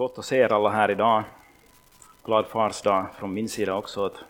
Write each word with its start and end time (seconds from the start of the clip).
Gott 0.00 0.18
att 0.18 0.24
se 0.24 0.36
er 0.36 0.52
alla 0.52 0.68
här 0.68 0.90
idag. 0.90 1.22
Glad 2.24 2.46
fars 2.46 2.82
dag 2.82 3.06
från 3.18 3.34
min 3.34 3.48
sida 3.48 3.74
också 3.74 4.04
åt 4.06 4.24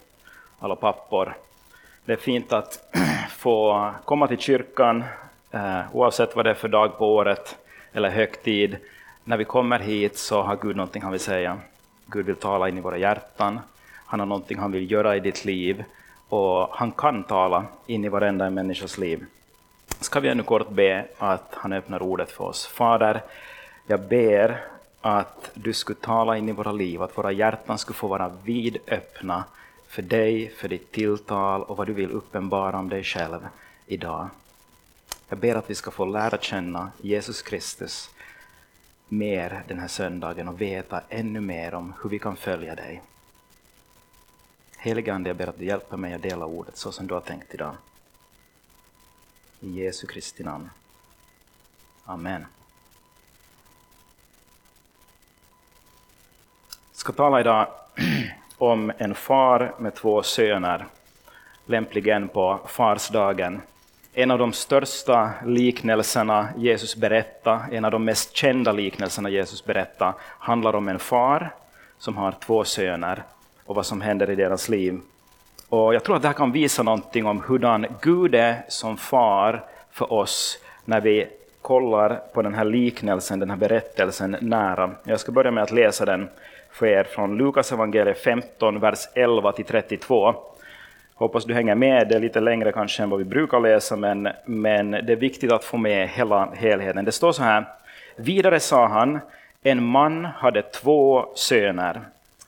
alla 0.58 0.76
pappor. 0.76 1.36
Det 2.04 2.12
är 2.12 2.16
fint 2.16 2.52
att 2.52 2.96
få 3.30 3.90
komma 4.04 4.26
till 4.26 4.38
kyrkan 4.38 5.04
eh, 5.50 5.80
oavsett 5.92 6.36
vad 6.36 6.44
det 6.44 6.50
är 6.50 6.54
för 6.54 6.68
dag 6.68 6.98
på 6.98 7.14
året 7.14 7.56
eller 7.92 8.08
högtid. 8.10 8.76
När 9.24 9.36
vi 9.36 9.44
kommer 9.44 9.78
hit 9.78 10.18
så 10.18 10.42
har 10.42 10.56
Gud 10.56 10.76
någonting 10.76 11.02
han 11.02 11.12
vill 11.12 11.20
säga. 11.20 11.58
Gud 12.06 12.26
vill 12.26 12.36
tala 12.36 12.68
in 12.68 12.78
i 12.78 12.80
våra 12.80 12.98
hjärtan. 12.98 13.60
Han 14.06 14.20
har 14.20 14.26
någonting 14.26 14.58
han 14.58 14.72
vill 14.72 14.90
göra 14.90 15.16
i 15.16 15.20
ditt 15.20 15.44
liv 15.44 15.84
och 16.28 16.68
han 16.72 16.92
kan 16.92 17.24
tala 17.24 17.64
in 17.86 18.04
i 18.04 18.08
varenda 18.08 18.50
människas 18.50 18.98
liv. 18.98 19.24
Ska 20.00 20.20
vi 20.20 20.28
ännu 20.28 20.42
kort 20.42 20.70
be 20.70 21.06
att 21.18 21.54
han 21.54 21.72
öppnar 21.72 22.02
ordet 22.02 22.30
för 22.30 22.44
oss. 22.44 22.66
Fader, 22.66 23.22
jag 23.86 24.00
ber 24.00 24.60
att 25.00 25.50
du 25.54 25.72
skulle 25.72 26.00
tala 26.00 26.36
in 26.36 26.48
i 26.48 26.52
våra 26.52 26.72
liv, 26.72 27.02
att 27.02 27.18
våra 27.18 27.32
hjärtan 27.32 27.78
skulle 27.78 27.96
få 27.96 28.08
vara 28.08 28.28
vidöppna 28.28 29.44
för 29.86 30.02
dig, 30.02 30.48
för 30.56 30.68
ditt 30.68 30.92
tilltal 30.92 31.62
och 31.62 31.76
vad 31.76 31.86
du 31.86 31.92
vill 31.92 32.10
uppenbara 32.10 32.78
om 32.78 32.88
dig 32.88 33.04
själv 33.04 33.48
idag. 33.86 34.28
Jag 35.28 35.38
ber 35.38 35.54
att 35.54 35.70
vi 35.70 35.74
ska 35.74 35.90
få 35.90 36.04
lära 36.04 36.38
känna 36.38 36.90
Jesus 37.02 37.42
Kristus 37.42 38.10
mer 39.08 39.62
den 39.68 39.78
här 39.78 39.88
söndagen 39.88 40.48
och 40.48 40.60
veta 40.60 41.02
ännu 41.08 41.40
mer 41.40 41.74
om 41.74 41.94
hur 42.02 42.10
vi 42.10 42.18
kan 42.18 42.36
följa 42.36 42.74
dig. 42.74 43.02
Helige 44.76 45.14
Ande, 45.14 45.30
jag 45.30 45.36
ber 45.36 45.46
att 45.46 45.58
du 45.58 45.64
hjälper 45.64 45.96
mig 45.96 46.14
att 46.14 46.22
dela 46.22 46.46
ordet 46.46 46.76
så 46.76 46.92
som 46.92 47.06
du 47.06 47.14
har 47.14 47.20
tänkt 47.20 47.54
idag. 47.54 47.74
I 49.60 49.70
Jesu 49.70 50.06
Kristi 50.06 50.44
namn. 50.44 50.70
Amen. 52.04 52.46
Ska 57.00 57.12
tala 57.12 57.40
idag 57.40 57.66
om 58.58 58.92
en 58.98 59.14
far 59.14 59.74
med 59.78 59.94
två 59.94 60.22
söner, 60.22 60.84
lämpligen 61.66 62.28
på 62.28 62.60
farsdagen. 62.66 63.60
En 64.14 64.30
av 64.30 64.38
de 64.38 64.52
största 64.52 65.30
liknelserna 65.46 66.48
Jesus 66.56 66.96
berättar, 66.96 67.60
en 67.72 67.84
av 67.84 67.90
de 67.90 68.04
mest 68.04 68.36
kända 68.36 68.72
liknelserna 68.72 69.28
Jesus 69.30 69.64
berättar, 69.64 70.14
handlar 70.20 70.74
om 70.74 70.88
en 70.88 70.98
far 70.98 71.54
som 71.98 72.16
har 72.16 72.32
två 72.32 72.64
söner 72.64 73.22
och 73.64 73.74
vad 73.74 73.86
som 73.86 74.00
händer 74.00 74.30
i 74.30 74.34
deras 74.34 74.68
liv. 74.68 75.00
Och 75.68 75.94
jag 75.94 76.04
tror 76.04 76.16
att 76.16 76.22
det 76.22 76.28
här 76.28 76.34
kan 76.34 76.52
visa 76.52 76.82
någonting 76.82 77.26
om 77.26 77.42
hurdan 77.46 77.86
Gud 78.00 78.34
är 78.34 78.64
som 78.68 78.96
far 78.96 79.64
för 79.90 80.12
oss 80.12 80.58
när 80.84 81.00
vi 81.00 81.28
kollar 81.62 82.14
på 82.34 82.42
den 82.42 82.54
här 82.54 82.64
liknelsen, 82.64 83.38
den 83.38 83.50
här 83.50 83.56
berättelsen 83.56 84.36
nära. 84.40 84.90
Jag 85.04 85.20
ska 85.20 85.32
börja 85.32 85.50
med 85.50 85.62
att 85.62 85.70
läsa 85.70 86.04
den 86.04 86.28
för 86.72 86.86
er 86.86 87.04
från 87.04 87.38
Lukas 87.38 87.72
evangeliet 87.72 88.18
15, 88.18 88.80
vers 88.80 89.08
11 89.14 89.52
till 89.52 89.64
32. 89.64 90.34
Hoppas 91.14 91.44
du 91.44 91.54
hänger 91.54 91.74
med, 91.74 92.08
det 92.08 92.14
är 92.14 92.20
lite 92.20 92.40
längre 92.40 92.72
kanske 92.72 93.02
än 93.02 93.10
vad 93.10 93.18
vi 93.18 93.24
brukar 93.24 93.60
läsa, 93.60 93.96
men, 93.96 94.28
men 94.44 94.90
det 94.90 95.12
är 95.12 95.16
viktigt 95.16 95.52
att 95.52 95.64
få 95.64 95.76
med 95.76 96.08
hela 96.08 96.48
helheten. 96.54 97.04
Det 97.04 97.12
står 97.12 97.32
så 97.32 97.42
här, 97.42 97.64
vidare 98.16 98.60
sa 98.60 98.86
han, 98.86 99.20
en 99.62 99.84
man 99.84 100.24
hade 100.24 100.62
två 100.62 101.26
söner. 101.34 102.00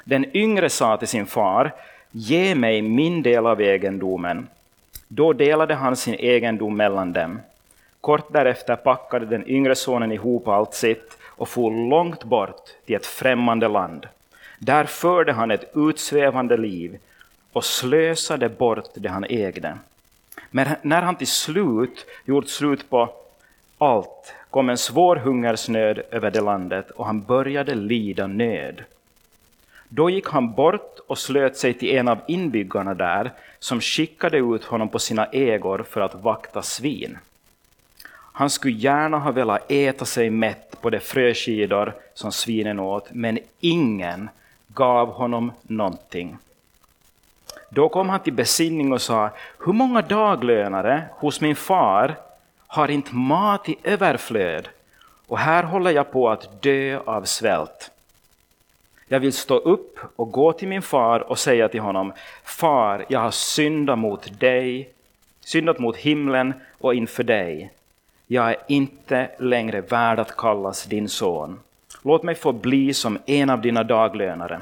Den 0.05 0.37
yngre 0.37 0.71
sa 0.71 0.97
till 0.97 1.09
sin 1.09 1.27
far, 1.27 1.73
ge 2.11 2.55
mig 2.55 2.83
min 2.83 3.23
del 3.23 3.47
av 3.47 3.61
egendomen. 3.61 4.49
Då 5.09 5.33
delade 5.33 5.75
han 5.75 5.97
sin 5.97 6.15
egendom 6.15 6.77
mellan 6.77 7.13
dem. 7.13 7.41
Kort 8.01 8.33
därefter 8.33 8.77
packade 8.77 9.27
den 9.27 9.49
yngre 9.49 9.75
sonen 9.75 10.13
ihop 10.13 10.49
allt 10.49 10.75
sitt 10.75 11.19
och 11.37 11.49
for 11.49 11.89
långt 11.91 12.25
bort 12.25 12.69
till 12.87 12.97
ett 12.97 13.07
främmande 13.07 13.69
land. 13.69 14.07
Där 14.59 14.85
förde 14.85 15.33
han 15.33 15.51
ett 15.51 15.73
utsvävande 15.75 16.57
liv 16.57 16.99
och 17.53 17.65
slösade 17.65 18.49
bort 18.49 18.89
det 18.95 19.09
han 19.09 19.25
ägde. 19.25 19.79
Men 20.51 20.69
när 20.83 21.03
han 21.03 21.17
till 21.17 21.27
slut 21.27 22.07
gjort 22.25 22.49
slut 22.49 22.91
på 22.91 23.15
allt 23.79 24.35
kom 24.51 24.71
en 24.71 24.79
svår 24.79 25.17
hungersnöd 25.17 26.03
över 26.11 26.31
det 26.31 26.41
landet 26.41 26.91
och 26.91 27.07
han 27.07 27.23
började 27.23 27.75
lida 27.75 28.27
nöd. 28.27 28.85
Då 29.89 30.11
gick 30.11 30.29
han 30.29 30.53
bort 30.53 30.99
och 31.07 31.19
slöt 31.19 31.57
sig 31.57 31.75
till 31.75 31.97
en 31.97 32.09
av 32.09 32.19
inbyggarna 32.29 32.95
där 32.95 33.33
som 33.59 33.81
skickade 33.81 34.39
ut 34.39 34.65
honom 34.65 34.89
på 34.89 34.99
sina 34.99 35.27
ägor 35.27 35.85
för 35.91 36.01
att 36.01 36.15
vakta 36.15 36.63
svin. 36.63 37.19
Han 38.33 38.51
skulle 38.51 38.77
gärna 38.77 39.19
ha 39.19 39.31
velat 39.31 39.71
äta 39.71 40.05
sig 40.05 40.31
mätt 40.31 40.81
på 40.81 40.91
de 40.91 41.01
fröskidor 41.01 41.95
som 42.15 42.33
svinen 42.33 42.81
åt, 42.81 43.09
men 43.11 43.39
ingen 43.61 44.31
gav 44.69 45.13
honom 45.13 45.53
någonting. 45.63 46.39
Då 47.69 47.89
kom 47.89 48.09
han 48.09 48.21
till 48.21 48.33
besinning 48.33 48.93
och 48.93 49.03
sa, 49.03 49.31
hur 49.67 49.73
många 49.73 50.03
daglönare 50.03 51.05
hos 51.11 51.41
min 51.41 51.57
far 51.57 52.17
har 52.67 52.91
inte 52.91 53.15
mat 53.15 53.69
i 53.69 53.77
överflöd 53.83 54.69
och 55.27 55.39
här 55.39 55.63
håller 55.63 55.91
jag 55.91 56.13
på 56.13 56.31
att 56.31 56.63
dö 56.63 57.01
av 57.05 57.25
svält. 57.25 57.91
Jag 59.09 59.21
vill 59.21 59.33
stå 59.33 59.57
upp 59.57 59.99
och 60.17 60.33
gå 60.33 60.53
till 60.53 60.69
min 60.69 60.83
far 60.83 61.21
och 61.21 61.39
säga 61.39 61.69
till 61.69 61.81
honom, 61.81 62.13
Far, 62.45 63.05
jag 63.09 63.21
har 63.21 63.31
syndat 63.31 63.99
mot 63.99 64.41
dig, 64.41 64.91
syndat 65.41 65.79
mot 65.79 65.97
himlen 65.97 66.55
och 66.79 66.95
inför 66.95 67.23
dig 67.23 67.73
jag 68.27 68.51
är 68.51 68.57
inte 68.69 69.31
längre 69.39 69.81
värd 69.81 70.19
att 70.19 70.37
kallas 70.37 70.85
din 70.85 71.09
son. 71.09 71.61
Låt 72.03 72.23
mig 72.23 72.35
få 72.35 72.53
bli 72.53 72.95
som 72.95 73.19
en 73.27 73.51
av 73.51 73.61
dina 73.61 73.83
daglönare. 73.83 74.61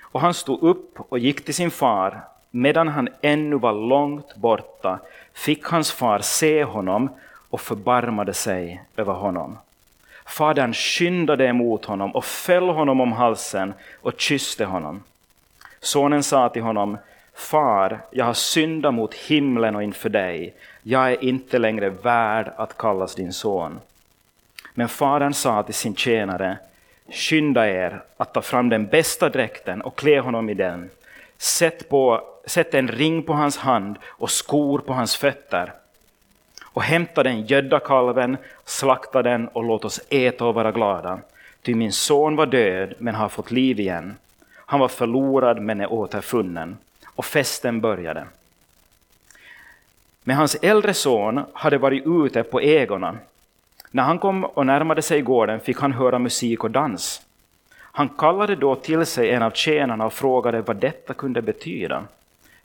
Och 0.00 0.20
han 0.20 0.34
stod 0.34 0.62
upp 0.62 1.00
och 1.08 1.18
gick 1.18 1.44
till 1.44 1.54
sin 1.54 1.70
far. 1.70 2.20
Medan 2.50 2.88
han 2.88 3.08
ännu 3.20 3.56
var 3.56 3.72
långt 3.72 4.36
borta 4.36 4.98
fick 5.32 5.64
hans 5.64 5.92
far 5.92 6.18
se 6.18 6.64
honom 6.64 7.08
och 7.50 7.60
förbarmade 7.60 8.34
sig 8.34 8.82
över 8.96 9.12
honom. 9.12 9.58
Fadern 10.26 10.72
skyndade 10.72 11.46
emot 11.46 11.84
honom 11.84 12.10
och 12.10 12.24
föll 12.24 12.68
honom 12.68 13.00
om 13.00 13.12
halsen 13.12 13.74
och 14.00 14.20
kysste 14.20 14.64
honom. 14.64 15.02
Sonen 15.80 16.22
sa 16.22 16.48
till 16.48 16.62
honom, 16.62 16.98
Far, 17.34 18.00
jag 18.10 18.24
har 18.24 18.34
syndat 18.34 18.94
mot 18.94 19.14
himlen 19.14 19.76
och 19.76 19.82
inför 19.82 20.08
dig 20.08 20.54
jag 20.86 21.12
är 21.12 21.24
inte 21.24 21.58
längre 21.58 21.90
värd 21.90 22.52
att 22.56 22.76
kallas 22.78 23.14
din 23.14 23.32
son. 23.32 23.80
Men 24.74 24.88
fadern 24.88 25.34
sa 25.34 25.62
till 25.62 25.74
sin 25.74 25.94
tjänare, 25.94 26.58
skynda 27.08 27.68
er 27.68 28.02
att 28.16 28.34
ta 28.34 28.42
fram 28.42 28.68
den 28.68 28.86
bästa 28.86 29.28
dräkten 29.28 29.82
och 29.82 29.96
klä 29.96 30.20
honom 30.20 30.50
i 30.50 30.54
den. 30.54 30.90
Sätt, 31.38 31.88
på, 31.88 32.20
sätt 32.46 32.74
en 32.74 32.88
ring 32.88 33.22
på 33.22 33.32
hans 33.32 33.56
hand 33.56 33.96
och 34.04 34.30
skor 34.30 34.78
på 34.78 34.92
hans 34.92 35.16
fötter. 35.16 35.72
Och 36.64 36.82
hämta 36.82 37.22
den 37.22 37.46
gödda 37.46 37.80
kalven, 37.80 38.36
slakta 38.64 39.22
den 39.22 39.48
och 39.48 39.64
låt 39.64 39.84
oss 39.84 40.00
äta 40.08 40.44
och 40.44 40.54
vara 40.54 40.72
glada. 40.72 41.18
Ty 41.62 41.74
min 41.74 41.92
son 41.92 42.36
var 42.36 42.46
död 42.46 42.94
men 42.98 43.14
har 43.14 43.28
fått 43.28 43.50
liv 43.50 43.80
igen. 43.80 44.16
Han 44.54 44.80
var 44.80 44.88
förlorad 44.88 45.62
men 45.62 45.80
är 45.80 45.92
återfunnen. 45.92 46.76
Och 47.06 47.24
festen 47.24 47.80
började. 47.80 48.26
Men 50.24 50.36
hans 50.36 50.54
äldre 50.62 50.94
son 50.94 51.44
hade 51.52 51.78
varit 51.78 52.06
ute 52.06 52.42
på 52.42 52.60
ägorna. 52.60 53.16
När 53.90 54.02
han 54.02 54.18
kom 54.18 54.44
och 54.44 54.66
närmade 54.66 55.02
sig 55.02 55.22
gården 55.22 55.60
fick 55.60 55.80
han 55.80 55.92
höra 55.92 56.18
musik 56.18 56.64
och 56.64 56.70
dans. 56.70 57.22
Han 57.76 58.08
kallade 58.08 58.56
då 58.56 58.76
till 58.76 59.06
sig 59.06 59.30
en 59.30 59.42
av 59.42 59.50
tjänarna 59.50 60.06
och 60.06 60.12
frågade 60.12 60.62
vad 60.62 60.76
detta 60.76 61.14
kunde 61.14 61.42
betyda. 61.42 62.04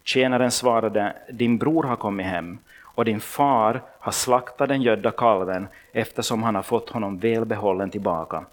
Tjänaren 0.04 0.52
svarade, 0.52 1.14
din 1.32 1.58
bror 1.58 1.84
har 1.84 1.96
kommit 1.96 2.26
hem 2.26 2.58
och 2.82 3.06
din 3.06 3.20
far 3.20 3.82
har 4.00 4.12
slaktat 4.12 4.70
den 4.70 4.82
gödda 4.82 5.12
kalven 5.12 5.68
eftersom 5.92 6.44
han 6.44 6.56
har 6.56 6.62
fått 6.62 6.90
honom 6.90 7.18
välbehållen 7.18 7.90
tillbaka. 7.90 8.46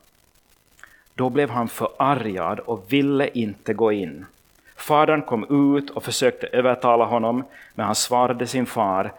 Då 1.15 1.31
blev 1.31 1.51
han 1.51 1.69
förargad 1.69 2.59
och 2.61 2.85
ville 2.89 3.29
inte 3.29 3.75
gå 3.75 3.93
in. 3.93 4.27
Fadern 4.77 5.23
kom 5.23 5.75
ut 5.75 5.91
och 5.91 6.05
försökte 6.05 6.47
övertala 6.47 7.05
honom, 7.05 7.45
men 7.75 7.87
han 7.87 7.95
svarade 7.95 8.47
sin 8.47 8.67
far, 8.67 9.13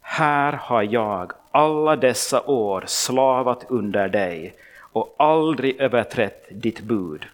här 0.00 0.52
har 0.52 0.82
jag 0.82 1.32
alla 1.50 1.96
dessa 1.96 2.42
år 2.42 2.84
slavat 2.86 3.64
under 3.68 4.08
dig 4.08 4.54
och 4.80 5.14
aldrig 5.18 5.80
överträtt 5.80 6.46
ditt 6.50 6.80
bud. 6.80 7.26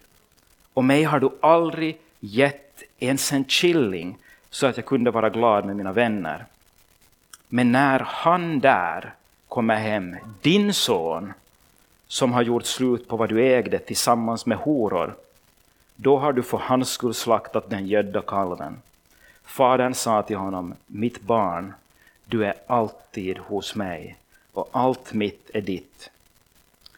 Och 0.73 0.83
mig 0.83 1.03
har 1.03 1.19
du 1.19 1.29
aldrig 1.41 1.97
gett 2.19 2.83
ens 2.99 3.33
en 3.33 3.43
killing 3.43 4.17
så 4.49 4.67
att 4.67 4.77
jag 4.77 4.85
kunde 4.85 5.11
vara 5.11 5.29
glad 5.29 5.65
med 5.65 5.75
mina 5.75 5.91
vänner. 5.91 6.45
Men 7.49 7.71
när 7.71 7.99
han 7.99 8.59
där 8.59 9.13
kommer 9.47 9.75
hem, 9.75 10.15
din 10.41 10.73
son, 10.73 11.33
som 12.07 12.33
har 12.33 12.41
gjort 12.41 12.65
slut 12.65 13.07
på 13.07 13.17
vad 13.17 13.29
du 13.29 13.43
ägde 13.43 13.79
tillsammans 13.79 14.45
med 14.45 14.57
horor, 14.57 15.15
då 16.03 16.17
har 16.17 16.33
du 16.33 16.43
för 16.43 16.57
hans 16.57 16.89
skull 16.89 17.13
slaktat 17.13 17.69
den 17.69 17.87
gödda 17.87 18.21
kalven. 18.21 18.81
Fadern 19.43 19.93
sa 19.93 20.23
till 20.23 20.37
honom, 20.37 20.73
mitt 20.87 21.21
barn, 21.21 21.73
du 22.25 22.45
är 22.45 22.53
alltid 22.67 23.37
hos 23.37 23.75
mig 23.75 24.17
och 24.53 24.69
allt 24.71 25.13
mitt 25.13 25.49
är 25.53 25.61
ditt. 25.61 26.09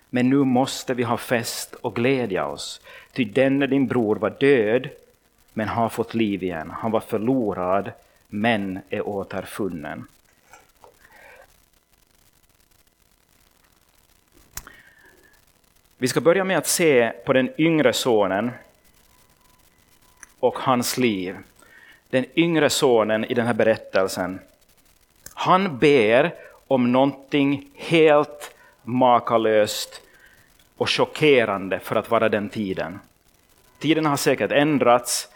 men 0.10 0.30
nu 0.30 0.36
måste 0.36 0.94
vi 0.94 1.04
ha 1.04 1.18
fest 1.18 1.74
och 1.74 1.96
glädja 1.96 2.48
oss, 2.48 2.82
ty 3.14 3.26
denne 3.26 3.68
din 3.68 3.88
bror 3.88 4.16
var 4.16 4.30
död, 4.30 4.90
men 5.54 5.68
har 5.68 5.90
fått 5.90 6.14
liv 6.14 6.44
igen. 6.44 6.72
Han 6.72 6.92
var 6.92 7.00
förlorad, 7.00 7.92
men 8.28 8.80
är 8.90 9.08
återfunnen. 9.08 10.08
Vi 15.98 16.08
ska 16.08 16.22
börja 16.22 16.44
med 16.44 16.58
att 16.58 16.68
se 16.68 17.12
på 17.26 17.34
den 17.34 17.50
yngre 17.58 17.94
sonen 17.94 18.52
och 20.46 20.60
hans 20.60 20.98
liv. 20.98 21.36
Den 22.10 22.26
yngre 22.36 22.70
sonen 22.70 23.26
i 23.26 23.34
den 23.34 23.46
här 23.46 23.54
berättelsen. 23.54 24.40
Han 25.34 25.78
ber 25.78 26.34
om 26.68 26.92
någonting 26.92 27.70
helt 27.76 28.56
makalöst 28.84 30.02
och 30.78 30.90
chockerande 30.90 31.80
för 31.80 31.96
att 31.96 32.12
vara 32.12 32.30
den 32.30 32.50
tiden. 32.50 33.00
Tiden 33.80 34.06
har 34.06 34.18
säkert 34.18 34.52
ändrats. 34.52 35.28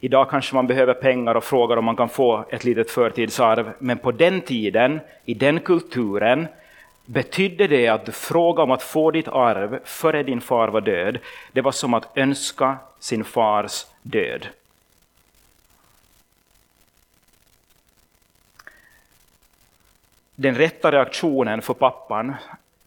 Idag 0.00 0.30
kanske 0.30 0.54
man 0.54 0.66
behöver 0.66 0.94
pengar 0.94 1.34
och 1.34 1.44
frågar 1.44 1.76
om 1.76 1.84
man 1.84 1.96
kan 1.96 2.08
få 2.08 2.44
ett 2.50 2.64
litet 2.64 2.90
förtidsarv, 2.90 3.72
men 3.78 3.98
på 3.98 4.12
den 4.12 4.40
tiden, 4.40 5.00
i 5.24 5.34
den 5.34 5.60
kulturen, 5.60 6.46
betydde 7.12 7.66
det 7.66 7.88
att 7.88 8.06
du 8.06 8.12
frågade 8.12 8.62
om 8.62 8.70
att 8.70 8.82
få 8.82 9.10
ditt 9.10 9.28
arv 9.28 9.78
före 9.84 10.22
din 10.22 10.40
far 10.40 10.68
var 10.68 10.80
död. 10.80 11.18
Det 11.52 11.60
var 11.60 11.72
som 11.72 11.94
att 11.94 12.16
önska 12.18 12.76
sin 12.98 13.24
fars 13.24 13.86
död. 14.02 14.46
Den 20.34 20.54
rätta 20.54 20.92
reaktionen 20.92 21.62
för 21.62 21.74
pappan 21.74 22.34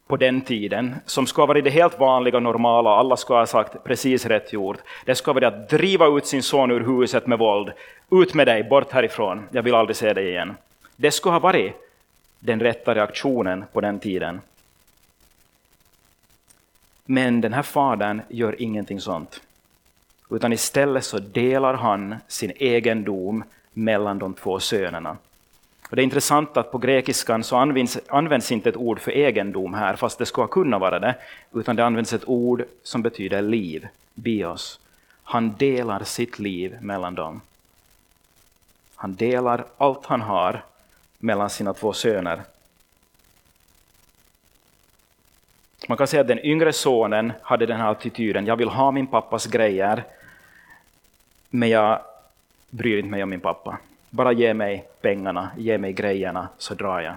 på 0.08 0.18
den 0.18 0.42
tiden, 0.42 0.96
som 1.06 1.28
ska 1.28 1.46
vara 1.46 1.62
det 1.62 1.70
helt 1.70 2.00
vanliga, 2.00 2.40
normala, 2.40 2.90
alla 2.90 3.18
ska 3.18 3.34
ha 3.34 3.46
sagt 3.46 3.84
precis 3.84 4.26
rätt 4.26 4.54
gjort, 4.54 4.78
det 5.06 5.16
ska 5.16 5.34
vara 5.34 5.48
att 5.48 5.70
driva 5.70 6.08
ut 6.18 6.26
sin 6.26 6.44
son 6.44 6.72
ur 6.72 7.00
huset 7.00 7.28
med 7.28 7.40
våld. 7.40 7.72
Ut 8.12 8.34
med 8.34 8.48
dig, 8.48 8.64
bort 8.64 8.92
härifrån, 8.92 9.48
jag 9.52 9.64
vill 9.64 9.76
aldrig 9.76 9.96
se 9.96 10.14
dig 10.14 10.30
igen. 10.30 10.56
Det 10.96 11.12
skulle 11.12 11.34
ha 11.34 11.40
varit 11.40 11.83
den 12.46 12.60
rätta 12.60 12.96
reaktionen 12.96 13.66
på 13.74 13.82
den 13.82 14.00
tiden. 14.00 14.42
Men 17.06 17.42
den 17.42 17.54
här 17.54 17.62
fadern 17.62 18.22
gör 18.30 18.62
ingenting 18.62 19.02
sånt. 19.02 19.42
Utan 20.30 20.54
istället 20.54 21.06
så 21.06 21.20
delar 21.20 21.74
han 21.74 22.16
sin 22.28 22.52
egendom 22.56 23.44
mellan 23.74 24.20
de 24.20 24.34
två 24.34 24.60
sönerna. 24.60 25.18
Och 25.90 25.96
det 25.96 26.02
är 26.02 26.04
intressant 26.04 26.58
att 26.58 26.72
på 26.72 26.78
grekiskan 26.78 27.44
så 27.44 27.56
används, 27.56 28.00
används 28.08 28.52
inte 28.52 28.70
ett 28.70 28.78
ord 28.78 29.00
för 29.00 29.12
egendom 29.12 29.74
här, 29.74 29.96
fast 29.96 30.20
det 30.20 30.26
skulle 30.26 30.48
kunna 30.48 30.80
vara 30.80 31.00
det, 31.00 31.16
utan 31.54 31.76
det 31.76 31.86
används 31.86 32.14
ett 32.14 32.28
ord 32.28 32.64
som 32.84 33.02
betyder 33.02 33.42
liv, 33.42 33.88
bios. 34.14 34.80
Han 35.24 35.56
delar 35.58 36.04
sitt 36.04 36.40
liv 36.40 36.78
mellan 36.82 37.16
dem. 37.16 37.42
Han 38.96 39.16
delar 39.16 39.66
allt 39.78 40.06
han 40.06 40.22
har 40.22 40.64
mellan 41.24 41.50
sina 41.50 41.74
två 41.74 41.94
söner. 41.94 42.42
Man 45.88 45.98
kan 45.98 46.08
säga 46.08 46.22
att 46.22 46.28
den 46.28 46.46
yngre 46.46 46.74
sonen 46.74 47.34
hade 47.42 47.66
den 47.66 47.78
här 47.78 47.92
attityden, 47.92 48.46
jag 48.46 48.56
vill 48.56 48.70
ha 48.70 48.92
min 48.92 49.08
pappas 49.08 49.46
grejer, 49.46 50.04
men 51.50 51.70
jag 51.70 52.02
bryr 52.70 52.98
inte 52.98 53.10
mig 53.10 53.24
om 53.24 53.30
min 53.30 53.40
pappa. 53.40 53.78
Bara 54.10 54.32
ge 54.32 54.54
mig 54.54 54.88
pengarna, 55.02 55.52
ge 55.58 55.78
mig 55.78 55.94
grejerna, 55.94 56.48
så 56.58 56.74
drar 56.74 57.02
jag. 57.02 57.16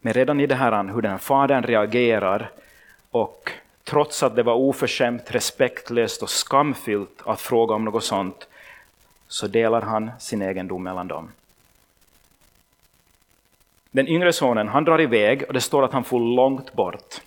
Men 0.00 0.12
redan 0.12 0.40
i 0.40 0.46
det 0.46 0.54
här 0.54 0.84
hur 0.94 1.02
den 1.02 1.10
här 1.10 1.18
fadern 1.18 1.62
reagerar 1.62 2.50
och 3.10 3.52
trots 3.84 4.22
att 4.22 4.36
det 4.36 4.42
var 4.42 4.54
oförskämt, 4.54 5.30
respektlöst 5.30 6.22
och 6.22 6.30
skamfyllt 6.30 7.22
att 7.24 7.40
fråga 7.40 7.74
om 7.74 7.84
något 7.84 8.04
sånt, 8.04 8.47
så 9.28 9.46
delar 9.46 9.82
han 9.82 10.10
sin 10.18 10.42
egendom 10.42 10.82
mellan 10.82 11.08
dem. 11.08 11.28
Den 13.90 14.08
yngre 14.08 14.32
sonen 14.32 14.68
han 14.68 14.84
drar 14.84 15.00
iväg 15.00 15.44
och 15.48 15.54
det 15.54 15.60
står 15.60 15.84
att 15.84 15.92
han 15.92 16.04
får 16.04 16.20
långt 16.20 16.72
bort. 16.72 17.20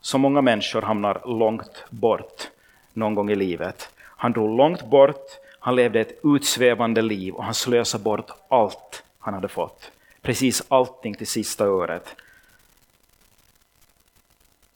Så 0.00 0.18
många 0.18 0.40
människor 0.40 0.82
hamnar 0.82 1.20
långt 1.24 1.84
bort 1.90 2.48
någon 2.92 3.14
gång 3.14 3.30
i 3.30 3.34
livet. 3.34 3.90
Han 4.00 4.32
drog 4.32 4.56
långt 4.56 4.90
bort, 4.90 5.26
han 5.58 5.76
levde 5.76 6.00
ett 6.00 6.20
utsvävande 6.24 7.02
liv 7.02 7.34
och 7.34 7.44
han 7.44 7.54
slösade 7.54 8.04
bort 8.04 8.30
allt 8.48 9.02
han 9.18 9.34
hade 9.34 9.48
fått. 9.48 9.90
Precis 10.22 10.62
allting 10.68 11.14
till 11.14 11.26
sista 11.26 11.64
öret. 11.64 12.16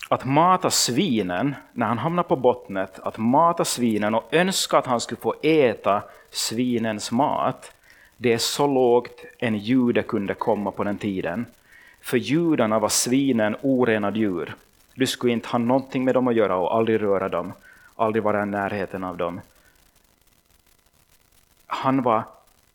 Att 0.09 0.25
mata 0.25 0.71
svinen, 0.71 1.55
när 1.73 1.87
han 1.87 1.99
hamnar 1.99 2.23
på 2.23 2.37
bottnet, 2.37 2.99
att 2.99 3.19
mata 3.19 3.64
svinen 3.64 4.14
och 4.14 4.25
önska 4.31 4.79
att 4.79 4.87
han 4.87 5.00
skulle 5.00 5.21
få 5.21 5.35
äta 5.43 6.03
svinens 6.30 7.12
mat, 7.12 7.72
det 8.16 8.32
är 8.32 8.38
så 8.38 8.66
lågt 8.66 9.25
en 9.38 9.58
jude 9.58 10.02
kunde 10.02 10.34
komma 10.34 10.70
på 10.70 10.84
den 10.84 10.98
tiden. 10.98 11.46
För 12.00 12.16
judarna 12.16 12.78
var 12.78 12.88
svinen 12.88 13.56
orenade 13.62 14.19
djur. 14.19 14.54
Du 14.94 15.06
skulle 15.06 15.32
inte 15.32 15.48
ha 15.48 15.58
någonting 15.58 16.04
med 16.04 16.14
dem 16.14 16.28
att 16.28 16.34
göra 16.34 16.56
och 16.56 16.75
aldrig 16.75 17.02
röra 17.02 17.28
dem, 17.28 17.52
aldrig 17.96 18.22
vara 18.22 18.42
i 18.42 18.46
närheten 18.46 19.04
av 19.04 19.16
dem. 19.16 19.40
Han 21.66 22.02
var 22.02 22.22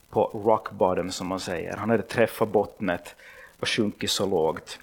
på 0.10 0.32
rock 0.34 0.72
bottom 0.72 1.12
som 1.12 1.28
man 1.28 1.40
säger. 1.40 1.78
Han 1.78 1.90
hade 1.90 2.04
träffat 2.04 2.50
bottnet 2.50 3.16
och 3.60 3.70
sjunkit 3.70 4.12
så 4.12 4.26
lågt. 4.26 4.80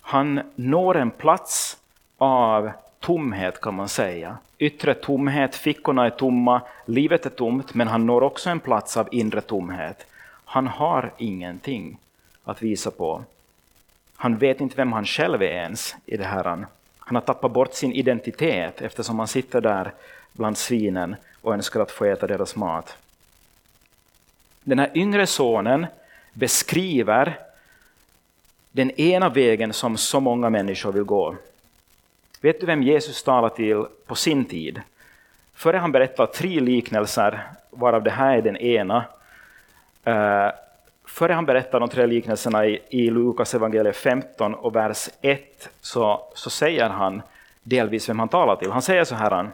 Han 0.00 0.40
når 0.54 0.96
en 0.96 1.10
plats 1.10 1.76
av 2.18 2.70
tomhet 3.00 3.60
kan 3.60 3.74
man 3.74 3.88
säga. 3.88 4.38
Yttre 4.58 4.94
tomhet, 4.94 5.54
fickorna 5.54 6.06
är 6.06 6.10
tomma, 6.10 6.62
livet 6.86 7.26
är 7.26 7.30
tomt, 7.30 7.74
men 7.74 7.88
han 7.88 8.06
når 8.06 8.22
också 8.22 8.50
en 8.50 8.60
plats 8.60 8.96
av 8.96 9.08
inre 9.12 9.40
tomhet. 9.40 10.06
Han 10.44 10.66
har 10.66 11.12
ingenting 11.18 11.98
att 12.44 12.62
visa 12.62 12.90
på. 12.90 13.24
Han 14.16 14.36
vet 14.36 14.60
inte 14.60 14.76
vem 14.76 14.92
han 14.92 15.04
själv 15.04 15.42
är 15.42 15.46
ens 15.46 15.94
i 16.06 16.16
det 16.16 16.24
här. 16.24 16.44
Han 16.98 17.16
har 17.16 17.20
tappat 17.20 17.52
bort 17.52 17.74
sin 17.74 17.92
identitet 17.92 18.80
eftersom 18.80 19.18
han 19.18 19.28
sitter 19.28 19.60
där 19.60 19.92
bland 20.32 20.58
svinen 20.58 21.16
och 21.42 21.54
önskar 21.54 21.80
att 21.80 21.90
få 21.90 22.04
äta 22.04 22.26
deras 22.26 22.56
mat. 22.56 22.96
Den 24.64 24.78
här 24.78 24.90
yngre 24.94 25.26
sonen 25.26 25.86
beskriver 26.32 27.38
den 28.72 28.90
ena 28.90 29.28
vägen 29.28 29.72
som 29.72 29.96
så 29.96 30.20
många 30.20 30.50
människor 30.50 30.92
vill 30.92 31.02
gå. 31.02 31.36
Vet 32.40 32.60
du 32.60 32.66
vem 32.66 32.82
Jesus 32.82 33.22
talade 33.22 33.56
till 33.56 33.84
på 34.06 34.14
sin 34.14 34.44
tid? 34.44 34.80
Före 35.54 35.76
han 35.76 35.92
berättar 35.92 36.26
tre 36.26 36.60
liknelser, 36.60 37.40
varav 37.70 38.02
det 38.02 38.10
här 38.10 38.36
är 38.36 38.42
den 38.42 38.56
ena. 38.56 39.04
Eh, 40.04 40.50
Före 41.10 41.32
han 41.32 41.46
berättar 41.46 41.80
de 41.80 41.88
tre 41.88 42.06
liknelserna 42.06 42.66
i, 42.66 42.80
i 42.88 43.10
Lukas 43.10 43.54
evangeliet 43.54 43.96
15 43.96 44.54
och 44.54 44.76
vers 44.76 45.08
1 45.20 45.68
så, 45.80 46.22
så 46.34 46.50
säger 46.50 46.88
han 46.88 47.22
delvis 47.62 48.08
vem 48.08 48.18
han 48.18 48.28
talar 48.28 48.56
till. 48.56 48.70
Han 48.70 48.82
säger 48.82 49.04
så 49.04 49.14
här, 49.14 49.48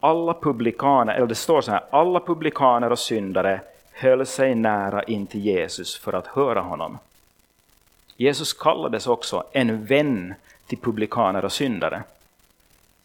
alla 0.00 0.34
publikaner, 0.34 1.14
eller 1.14 1.26
det 1.26 1.34
står 1.34 1.60
så 1.60 1.70
här, 1.70 1.84
alla 1.90 2.20
publikaner 2.20 2.92
och 2.92 2.98
syndare 2.98 3.60
höll 3.92 4.26
sig 4.26 4.54
nära 4.54 5.02
in 5.02 5.26
till 5.26 5.40
Jesus 5.40 5.98
för 5.98 6.12
att 6.12 6.26
höra 6.26 6.60
honom. 6.60 6.98
Jesus 8.16 8.52
kallades 8.52 9.06
också 9.06 9.44
en 9.52 9.84
vän 9.84 10.34
till 10.70 10.78
publikaner 10.78 11.44
och 11.44 11.52
syndare. 11.52 12.02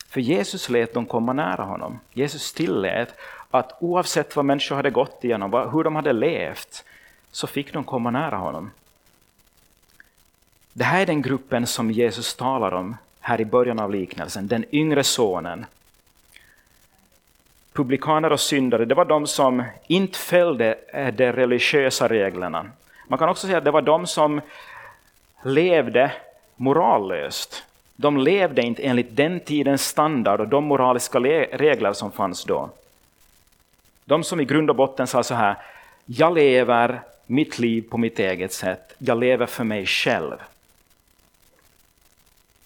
För 0.07 0.21
Jesus 0.21 0.69
lät 0.69 0.93
dem 0.93 1.05
komma 1.05 1.33
nära 1.33 1.63
honom. 1.63 1.99
Jesus 2.13 2.53
tillät 2.53 3.15
att 3.51 3.77
oavsett 3.79 4.35
vad 4.35 4.45
människor 4.45 4.75
hade 4.75 4.89
gått 4.89 5.23
igenom, 5.23 5.69
hur 5.73 5.83
de 5.83 5.95
hade 5.95 6.13
levt, 6.13 6.83
så 7.31 7.47
fick 7.47 7.73
de 7.73 7.83
komma 7.83 8.11
nära 8.11 8.35
honom. 8.37 8.71
Det 10.73 10.83
här 10.83 11.01
är 11.01 11.05
den 11.05 11.21
gruppen 11.21 11.67
som 11.67 11.91
Jesus 11.91 12.35
talar 12.35 12.71
om 12.71 12.97
här 13.19 13.41
i 13.41 13.45
början 13.45 13.79
av 13.79 13.91
liknelsen, 13.91 14.47
den 14.47 14.65
yngre 14.71 15.03
sonen. 15.03 15.65
Publikaner 17.73 18.31
och 18.31 18.39
syndare, 18.39 18.85
det 18.85 18.95
var 18.95 19.05
de 19.05 19.27
som 19.27 19.63
inte 19.87 20.19
följde 20.19 20.75
eh, 20.93 21.13
de 21.13 21.31
religiösa 21.31 22.07
reglerna. 22.07 22.65
Man 23.07 23.19
kan 23.19 23.29
också 23.29 23.47
säga 23.47 23.57
att 23.57 23.63
det 23.63 23.71
var 23.71 23.81
de 23.81 24.07
som 24.07 24.41
levde 25.43 26.11
morallöst. 26.55 27.63
De 27.95 28.17
levde 28.17 28.61
inte 28.61 28.81
enligt 28.81 29.15
den 29.15 29.39
tidens 29.39 29.87
standard 29.87 30.39
och 30.39 30.47
de 30.47 30.63
moraliska 30.63 31.19
regler 31.19 31.93
som 31.93 32.11
fanns 32.11 32.43
då. 32.43 32.69
De 34.05 34.23
som 34.23 34.39
i 34.39 34.45
grund 34.45 34.69
och 34.69 34.75
botten 34.75 35.07
sa 35.07 35.23
så 35.23 35.33
här, 35.35 35.55
jag 36.05 36.33
lever 36.33 37.01
mitt 37.25 37.59
liv 37.59 37.81
på 37.89 37.97
mitt 37.97 38.19
eget 38.19 38.53
sätt, 38.53 38.93
jag 38.97 39.19
lever 39.19 39.45
för 39.45 39.63
mig 39.63 39.85
själv. 39.85 40.35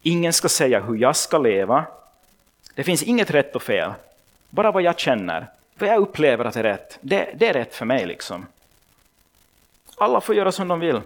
Ingen 0.01 0.33
ska 0.33 0.49
säga 0.49 0.79
hur 0.79 0.95
jag 0.95 1.15
ska 1.15 1.37
leva. 1.37 1.85
Det 2.75 2.83
finns 2.83 3.03
inget 3.03 3.31
rätt 3.31 3.55
och 3.55 3.63
fel, 3.63 3.91
bara 4.49 4.71
vad 4.71 4.83
jag 4.83 4.99
känner, 4.99 5.47
vad 5.79 5.89
jag 5.89 6.01
upplever 6.01 6.45
att 6.45 6.55
är 6.55 6.63
rätt. 6.63 6.97
Det, 7.01 7.29
det 7.35 7.47
är 7.47 7.53
rätt 7.53 7.75
för 7.75 7.85
mig. 7.85 8.05
liksom. 8.05 8.45
Alla 9.97 10.21
får 10.21 10.35
göra 10.35 10.51
som 10.51 10.67
de 10.67 10.79
vill. 10.79 11.01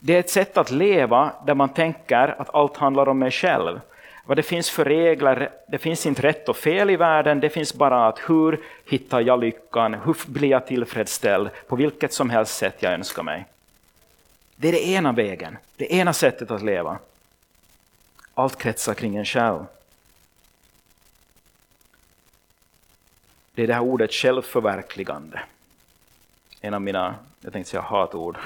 Det 0.00 0.14
är 0.14 0.20
ett 0.20 0.30
sätt 0.30 0.56
att 0.56 0.70
leva 0.70 1.32
där 1.46 1.54
man 1.54 1.68
tänker 1.68 2.40
att 2.40 2.54
allt 2.54 2.76
handlar 2.76 3.08
om 3.08 3.18
mig 3.18 3.30
själv. 3.30 3.80
Vad 4.24 4.36
det 4.36 4.42
finns 4.42 4.70
för 4.70 4.84
regler, 4.84 5.50
det 5.68 5.78
finns 5.78 6.06
inte 6.06 6.22
rätt 6.22 6.48
och 6.48 6.56
fel 6.56 6.90
i 6.90 6.96
världen, 6.96 7.40
det 7.40 7.50
finns 7.50 7.74
bara 7.74 8.06
att 8.08 8.18
hur 8.18 8.60
hittar 8.86 9.20
jag 9.20 9.40
lyckan, 9.40 9.94
hur 9.94 10.16
blir 10.26 10.48
jag 10.48 10.66
tillfredsställd 10.66 11.50
på 11.68 11.76
vilket 11.76 12.12
som 12.12 12.30
helst 12.30 12.56
sätt 12.56 12.76
jag 12.82 12.92
önskar 12.92 13.22
mig. 13.22 13.44
Det 14.56 14.68
är 14.68 14.72
det 14.72 14.88
ena 14.88 15.12
vägen, 15.12 15.58
det 15.76 15.94
ena 15.94 16.12
sättet 16.12 16.50
att 16.50 16.62
leva. 16.62 16.98
Allt 18.34 18.58
kretsar 18.58 18.94
kring 18.94 19.16
en 19.16 19.24
själv. 19.24 19.64
Det 23.54 23.62
är 23.62 23.66
det 23.66 23.74
här 23.74 23.82
ordet 23.82 24.12
självförverkligande. 24.12 25.40
En 26.60 26.74
av 26.74 26.80
mina, 26.80 27.14
jag 27.40 27.52
tänkte 27.52 27.70
säga 27.70 27.82
hatord. 27.82 28.36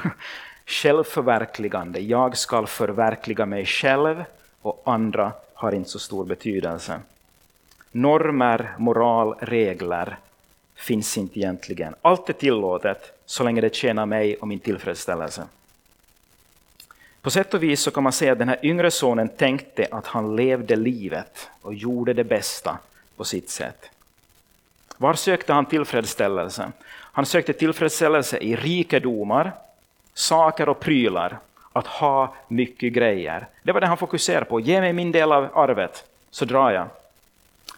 Självförverkligande, 0.66 2.00
jag 2.00 2.36
ska 2.36 2.66
förverkliga 2.66 3.46
mig 3.46 3.66
själv 3.66 4.24
och 4.62 4.82
andra 4.84 5.32
har 5.54 5.72
inte 5.72 5.90
så 5.90 5.98
stor 5.98 6.24
betydelse. 6.24 7.00
Normer, 7.92 8.74
moral, 8.78 9.34
regler 9.40 10.16
finns 10.74 11.18
inte 11.18 11.38
egentligen. 11.38 11.94
Allt 12.02 12.28
är 12.28 12.32
tillåtet 12.32 13.12
så 13.26 13.44
länge 13.44 13.60
det 13.60 13.74
tjänar 13.74 14.06
mig 14.06 14.36
och 14.36 14.48
min 14.48 14.58
tillfredsställelse. 14.58 15.46
På 17.22 17.30
sätt 17.30 17.54
och 17.54 17.62
vis 17.62 17.80
så 17.80 17.90
kan 17.90 18.02
man 18.02 18.12
säga 18.12 18.32
att 18.32 18.38
den 18.38 18.48
här 18.48 18.58
yngre 18.62 18.90
sonen 18.90 19.28
tänkte 19.28 19.86
att 19.90 20.06
han 20.06 20.36
levde 20.36 20.76
livet 20.76 21.48
och 21.62 21.74
gjorde 21.74 22.12
det 22.12 22.24
bästa 22.24 22.78
på 23.16 23.24
sitt 23.24 23.50
sätt. 23.50 23.90
Var 24.96 25.14
sökte 25.14 25.52
han 25.52 25.66
tillfredsställelse? 25.66 26.72
Han 26.90 27.26
sökte 27.26 27.52
tillfredsställelse 27.52 28.38
i 28.38 28.56
rikedomar, 28.56 29.52
saker 30.14 30.68
och 30.68 30.80
prylar, 30.80 31.38
att 31.72 31.86
ha 31.86 32.34
mycket 32.48 32.92
grejer. 32.92 33.46
Det 33.62 33.72
var 33.72 33.80
det 33.80 33.86
han 33.86 33.96
fokuserade 33.96 34.44
på. 34.44 34.60
Ge 34.60 34.80
mig 34.80 34.92
min 34.92 35.12
del 35.12 35.32
av 35.32 35.58
arvet, 35.58 36.04
så 36.30 36.44
drar 36.44 36.70
jag. 36.70 36.86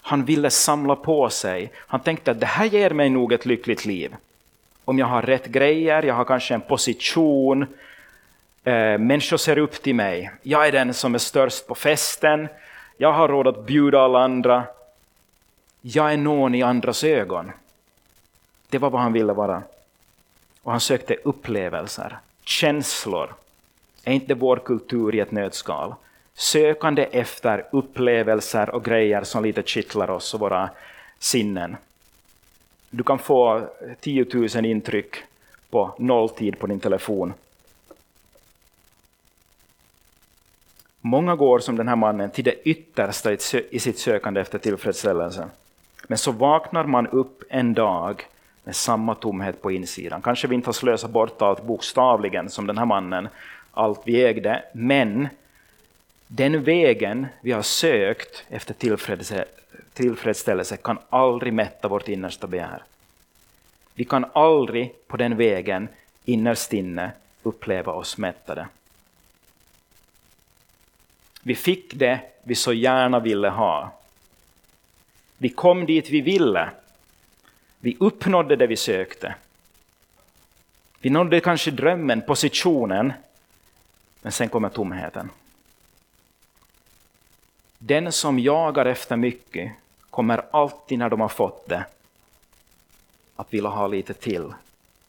Han 0.02 0.24
ville 0.24 0.50
samla 0.50 0.96
på 0.96 1.30
sig. 1.30 1.72
Han 1.76 2.00
tänkte 2.00 2.30
att 2.30 2.40
det 2.40 2.46
här 2.46 2.66
ger 2.66 2.90
mig 2.90 3.10
nog 3.10 3.32
ett 3.32 3.46
lyckligt 3.46 3.84
liv. 3.84 4.16
Om 4.84 4.98
jag 4.98 5.06
har 5.06 5.22
rätt 5.22 5.46
grejer, 5.46 6.02
jag 6.02 6.14
har 6.14 6.24
kanske 6.24 6.54
en 6.54 6.60
position, 6.60 7.62
eh, 8.64 8.98
människor 8.98 9.36
ser 9.36 9.58
upp 9.58 9.82
till 9.82 9.94
mig. 9.94 10.30
Jag 10.42 10.68
är 10.68 10.72
den 10.72 10.94
som 10.94 11.14
är 11.14 11.18
störst 11.18 11.66
på 11.66 11.74
festen, 11.74 12.48
jag 12.96 13.12
har 13.12 13.28
råd 13.28 13.46
att 13.46 13.66
bjuda 13.66 14.00
alla 14.00 14.18
andra. 14.24 14.64
Jag 15.80 16.12
är 16.12 16.16
någon 16.16 16.54
i 16.54 16.62
andras 16.62 17.04
ögon. 17.04 17.52
Det 18.68 18.78
var 18.78 18.90
vad 18.90 19.00
han 19.00 19.12
ville 19.12 19.32
vara. 19.32 19.62
Och 20.62 20.72
han 20.72 20.80
sökte 20.80 21.16
upplevelser, 21.24 22.18
känslor. 22.48 23.34
Är 24.04 24.12
inte 24.12 24.34
vår 24.34 24.56
kultur 24.56 25.14
i 25.14 25.20
ett 25.20 25.30
nötskal? 25.30 25.94
Sökande 26.34 27.02
efter 27.02 27.66
upplevelser 27.72 28.70
och 28.70 28.84
grejer 28.84 29.24
som 29.24 29.44
lite 29.44 29.62
kittlar 29.62 30.10
oss 30.10 30.34
och 30.34 30.40
våra 30.40 30.70
sinnen. 31.18 31.76
Du 32.90 33.02
kan 33.02 33.18
få 33.18 33.68
10 34.00 34.26
000 34.54 34.64
intryck 34.64 35.16
på 35.70 35.94
nolltid 35.98 36.58
på 36.58 36.66
din 36.66 36.80
telefon. 36.80 37.32
Många 41.00 41.36
går 41.36 41.58
som 41.58 41.76
den 41.76 41.88
här 41.88 41.96
mannen 41.96 42.30
till 42.30 42.44
det 42.44 42.68
yttersta 42.68 43.32
i 43.70 43.78
sitt 43.78 43.98
sökande 43.98 44.40
efter 44.40 44.58
tillfredsställelse. 44.58 45.48
Men 46.06 46.18
så 46.18 46.32
vaknar 46.32 46.84
man 46.84 47.06
upp 47.06 47.42
en 47.48 47.74
dag 47.74 48.26
med 48.66 48.76
samma 48.76 49.14
tomhet 49.14 49.62
på 49.62 49.70
insidan. 49.70 50.22
Kanske 50.22 50.48
vi 50.48 50.54
inte 50.54 50.68
har 50.68 50.72
slösat 50.72 51.10
bort 51.10 51.42
allt 51.42 51.62
bokstavligen 51.62 52.50
som 52.50 52.66
den 52.66 52.78
här 52.78 52.84
mannen, 52.84 53.28
allt 53.72 54.00
vi 54.04 54.24
ägde, 54.24 54.62
men 54.72 55.28
den 56.26 56.64
vägen 56.64 57.26
vi 57.40 57.52
har 57.52 57.62
sökt 57.62 58.44
efter 58.48 58.74
tillfredsställelse 59.94 60.76
kan 60.76 60.98
aldrig 61.10 61.52
mätta 61.52 61.88
vårt 61.88 62.08
innersta 62.08 62.46
begär. 62.46 62.82
Vi 63.94 64.04
kan 64.04 64.26
aldrig 64.32 64.92
på 65.06 65.16
den 65.16 65.36
vägen 65.36 65.88
innerst 66.24 66.72
inne 66.72 67.10
uppleva 67.42 67.92
oss 67.92 68.18
mättade. 68.18 68.68
Vi 71.42 71.54
fick 71.54 71.94
det 71.94 72.20
vi 72.42 72.54
så 72.54 72.72
gärna 72.72 73.20
ville 73.20 73.48
ha. 73.48 73.92
Vi 75.38 75.48
kom 75.48 75.86
dit 75.86 76.10
vi 76.10 76.20
ville. 76.20 76.70
Vi 77.80 77.96
uppnådde 78.00 78.56
det 78.56 78.66
vi 78.66 78.76
sökte. 78.76 79.34
Vi 81.00 81.10
nådde 81.10 81.40
kanske 81.40 81.70
drömmen, 81.70 82.22
positionen, 82.22 83.12
men 84.22 84.32
sen 84.32 84.48
kommer 84.48 84.68
tomheten. 84.68 85.30
Den 87.78 88.12
som 88.12 88.38
jagar 88.38 88.86
efter 88.86 89.16
mycket 89.16 89.72
kommer 90.10 90.42
alltid 90.50 90.98
när 90.98 91.10
de 91.10 91.20
har 91.20 91.28
fått 91.28 91.68
det 91.68 91.84
att 93.36 93.54
vilja 93.54 93.68
ha 93.68 93.86
lite 93.86 94.14
till, 94.14 94.54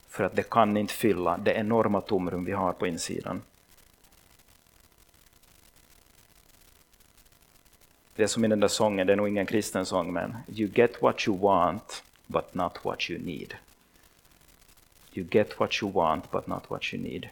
för 0.10 0.24
att 0.24 0.36
det 0.36 0.50
kan 0.50 0.78
inte 0.78 0.94
fylla 0.94 1.38
det 1.38 1.54
enorma 1.54 2.02
tomrum 2.02 2.46
vi 2.46 2.52
har 2.52 2.74
på 2.74 2.88
insidan. 2.88 3.42
Det 8.16 8.24
är 8.24 8.28
som 8.28 8.46
i 8.46 8.48
den 8.48 8.60
där 8.60 8.68
sången, 8.68 9.08
det 9.08 9.14
är 9.14 9.18
nog 9.18 9.28
ingen 9.28 9.46
kristen 9.46 9.86
sång, 9.86 10.14
men 10.14 10.38
You 10.56 10.70
get 10.76 11.02
what 11.02 11.28
you 11.28 11.38
want, 11.38 12.04
but 12.28 12.56
not 12.56 12.86
what 12.86 13.10
you 13.10 13.20
need. 13.20 13.54
You 15.14 15.26
get 15.30 15.60
what 15.60 15.82
you 15.82 15.92
want, 15.92 16.32
but 16.32 16.48
not 16.48 16.64
what 16.68 16.94
you 16.94 17.04
need. 17.04 17.30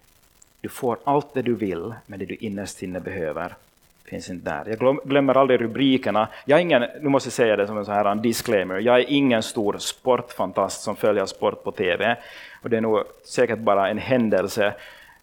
Du 0.62 0.70
får 0.70 0.98
allt 1.04 1.34
det 1.34 1.42
du 1.42 1.56
vill, 1.56 1.94
men 2.06 2.20
det 2.20 2.25
du 2.25 2.36
innerst 2.36 2.84
inne 2.84 3.00
behöver 3.00 3.56
finns 4.04 4.30
inte 4.30 4.50
där. 4.50 4.78
Jag 4.80 5.00
glömmer 5.04 5.38
aldrig 5.38 5.62
rubrikerna. 5.62 6.28
Jag 6.46 6.58
är 6.58 6.62
ingen, 6.62 6.86
nu 7.02 7.10
måste 7.10 7.28
jag 7.28 7.34
säga 7.34 7.56
det 7.56 7.68
som 7.68 7.78
en 7.78 7.86
sån 7.86 7.94
här 7.94 8.16
disclaimer, 8.16 8.80
jag 8.80 9.00
är 9.00 9.06
ingen 9.10 9.44
stor 9.44 9.78
sportfantast 9.78 10.82
som 10.82 10.96
följer 10.96 11.25
sport 11.25 11.64
på 11.64 11.72
TV. 11.72 12.18
Och 12.62 12.70
det 12.70 12.78
är 12.78 12.82
nog 12.82 13.04
säkert 13.24 13.60
bara 13.60 13.90
en 13.90 13.98
händelse 13.98 14.74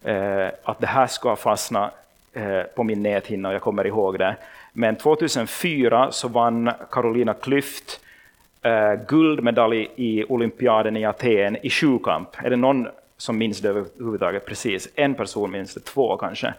eh, 0.03 0.47
att 0.63 0.79
det 0.79 0.87
här 0.87 1.07
ska 1.07 1.35
fastna 1.35 1.91
eh, 2.33 2.63
på 2.63 2.83
min 2.83 3.03
näthinna 3.03 3.49
och 3.49 3.55
jag 3.55 3.61
kommer 3.61 3.87
ihåg 3.87 4.19
det. 4.19 4.35
Men 4.73 4.95
2004 4.95 6.11
så 6.11 6.27
vann 6.27 6.71
Carolina 6.91 7.33
Klüft 7.33 7.99
eh, 8.63 8.93
guldmedalj 9.07 9.89
i 9.95 10.23
olympiaden 10.23 10.97
i 10.97 11.05
Aten 11.05 11.57
i 11.65 11.69
sjukamp. 11.69 12.29
Är 12.43 12.49
det 12.49 12.55
någon 12.55 12.87
som 13.17 13.37
minns 13.37 13.59
det 13.59 13.69
överhuvudtaget? 13.69 14.45
Precis, 14.45 14.89
en 14.95 15.15
person 15.15 15.51
minns 15.51 15.73
det, 15.73 15.85
två 15.85 16.17
kanske. 16.17 16.53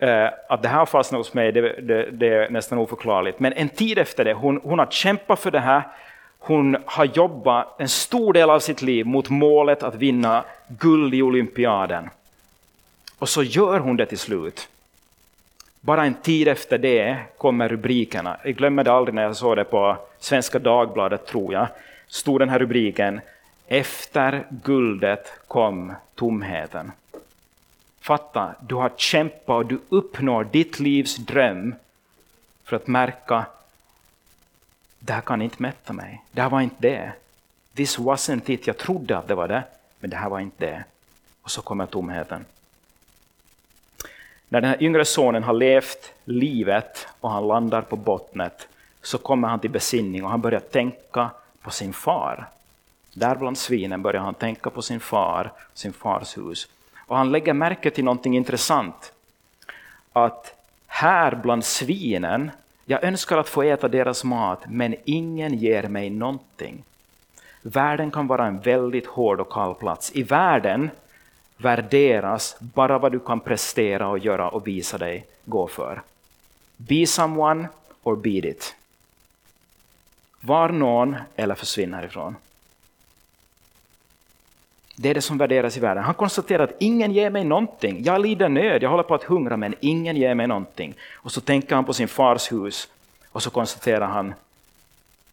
Eh, 0.00 0.28
att 0.48 0.62
det 0.62 0.68
här 0.68 0.86
fastnade 0.86 1.20
hos 1.20 1.34
mig, 1.34 1.52
det, 1.52 1.80
det, 1.80 2.10
det, 2.10 2.28
är 2.28 2.50
nästan 2.50 2.78
oförklarligt. 2.78 3.40
Men 3.40 3.52
en 3.52 3.68
tid 3.68 3.98
efter 3.98 4.24
det, 4.24 4.32
hon, 4.32 4.60
hon 4.64 4.78
har 4.78 4.86
kämpat 4.86 5.40
för 5.40 5.50
det 5.50 5.60
här. 5.60 5.82
Hon 6.38 6.76
har 6.86 7.04
jobbat 7.04 7.80
en 7.80 7.88
stor 7.88 8.32
del 8.32 8.50
av 8.50 8.60
sitt 8.60 8.82
liv 8.82 9.06
mot 9.06 9.30
målet 9.30 9.82
att 9.82 9.94
vinna 9.94 10.44
guld 10.68 11.14
i 11.14 11.22
olympiaden. 11.22 12.10
Och 13.18 13.28
så 13.28 13.42
gör 13.42 13.78
hon 13.78 13.96
det 13.96 14.06
till 14.06 14.18
slut. 14.18 14.68
Bara 15.80 16.04
en 16.04 16.14
tid 16.14 16.48
efter 16.48 16.78
det 16.78 17.18
kommer 17.36 17.68
rubrikerna. 17.68 18.36
Jag 18.44 18.56
glömmer 18.56 18.84
det 18.84 18.92
aldrig 18.92 19.14
när 19.14 19.22
jag 19.22 19.36
såg 19.36 19.56
det 19.56 19.64
på 19.64 19.96
Svenska 20.18 20.58
Dagbladet, 20.58 21.26
tror 21.26 21.52
jag. 21.52 21.68
Stod 22.06 22.40
den 22.40 22.48
här 22.48 22.58
rubriken 22.58 23.20
Efter 23.66 24.46
guldet 24.50 25.32
kom 25.46 25.92
tomheten. 26.14 26.92
Fatta, 28.00 28.54
du 28.60 28.74
har 28.74 28.92
kämpat 28.96 29.48
och 29.48 29.66
du 29.66 29.78
uppnår 29.88 30.44
ditt 30.44 30.80
livs 30.80 31.16
dröm 31.16 31.74
för 32.64 32.76
att 32.76 32.86
märka 32.86 33.46
det 34.98 35.12
här 35.12 35.20
kan 35.20 35.42
inte 35.42 35.62
mätta 35.62 35.92
mig. 35.92 36.22
Det 36.32 36.42
här 36.42 36.48
var 36.48 36.60
inte 36.60 36.76
det. 36.78 37.12
This 37.74 37.98
wasn't 37.98 38.50
it. 38.50 38.66
Jag 38.66 38.78
trodde 38.78 39.18
att 39.18 39.28
det 39.28 39.34
var 39.34 39.48
det, 39.48 39.62
men 40.00 40.10
det 40.10 40.16
här 40.16 40.28
var 40.28 40.40
inte 40.40 40.66
det. 40.66 40.84
Och 41.42 41.50
så 41.50 41.62
kommer 41.62 41.86
tomheten. 41.86 42.44
När 44.48 44.60
den 44.60 44.70
här 44.70 44.82
yngre 44.82 45.04
sonen 45.04 45.42
har 45.42 45.52
levt 45.52 46.12
livet 46.24 47.08
och 47.20 47.30
han 47.30 47.48
landar 47.48 47.82
på 47.82 47.96
bottnet 47.96 48.68
så 49.02 49.18
kommer 49.18 49.48
han 49.48 49.60
till 49.60 49.70
besinning 49.70 50.24
och 50.24 50.30
han 50.30 50.40
börjar 50.40 50.60
tänka 50.60 51.30
på 51.62 51.70
sin 51.70 51.92
far. 51.92 52.48
Där 53.14 53.34
bland 53.34 53.58
svinen 53.58 54.02
börjar 54.02 54.22
han 54.22 54.34
tänka 54.34 54.70
på 54.70 54.82
sin 54.82 55.00
far, 55.00 55.52
sin 55.74 55.92
fars 55.92 56.38
hus. 56.38 56.68
Och 57.06 57.16
han 57.16 57.32
lägger 57.32 57.52
märke 57.52 57.90
till 57.90 58.04
någonting 58.04 58.36
intressant. 58.36 59.12
Att 60.12 60.54
här 60.86 61.34
bland 61.34 61.64
svinen, 61.64 62.50
jag 62.84 63.04
önskar 63.04 63.38
att 63.38 63.48
få 63.48 63.62
äta 63.62 63.88
deras 63.88 64.24
mat, 64.24 64.62
men 64.68 64.94
ingen 65.04 65.54
ger 65.54 65.82
mig 65.82 66.10
någonting. 66.10 66.84
Världen 67.62 68.10
kan 68.10 68.26
vara 68.26 68.46
en 68.46 68.60
väldigt 68.60 69.06
hård 69.06 69.40
och 69.40 69.52
kall 69.52 69.74
plats. 69.74 70.12
I 70.14 70.22
världen 70.22 70.90
värderas 71.58 72.56
bara 72.60 72.98
vad 72.98 73.12
du 73.12 73.20
kan 73.20 73.40
prestera 73.40 74.08
och 74.08 74.18
göra 74.18 74.48
och 74.48 74.66
visa 74.66 74.98
dig 74.98 75.26
gå 75.44 75.68
för. 75.68 76.02
Be 76.76 77.06
someone 77.06 77.68
or 78.02 78.16
beat 78.16 78.44
it. 78.44 78.74
Var 80.40 80.68
någon 80.68 81.16
eller 81.36 81.54
försvinn 81.54 81.94
härifrån. 81.94 82.36
Det 84.96 85.10
är 85.10 85.14
det 85.14 85.22
som 85.22 85.38
värderas 85.38 85.76
i 85.76 85.80
världen. 85.80 86.04
Han 86.04 86.14
konstaterar 86.14 86.64
att 86.64 86.76
ingen 86.78 87.12
ger 87.12 87.30
mig 87.30 87.44
någonting. 87.44 88.04
Jag 88.04 88.20
lider 88.20 88.48
nöd, 88.48 88.82
jag 88.82 88.90
håller 88.90 89.02
på 89.02 89.14
att 89.14 89.22
hungra, 89.22 89.56
men 89.56 89.74
ingen 89.80 90.16
ger 90.16 90.34
mig 90.34 90.46
någonting. 90.46 90.94
Och 91.14 91.32
så 91.32 91.40
tänker 91.40 91.74
han 91.74 91.84
på 91.84 91.92
sin 91.92 92.08
fars 92.08 92.52
hus 92.52 92.88
och 93.32 93.42
så 93.42 93.50
konstaterar 93.50 94.06
han, 94.06 94.34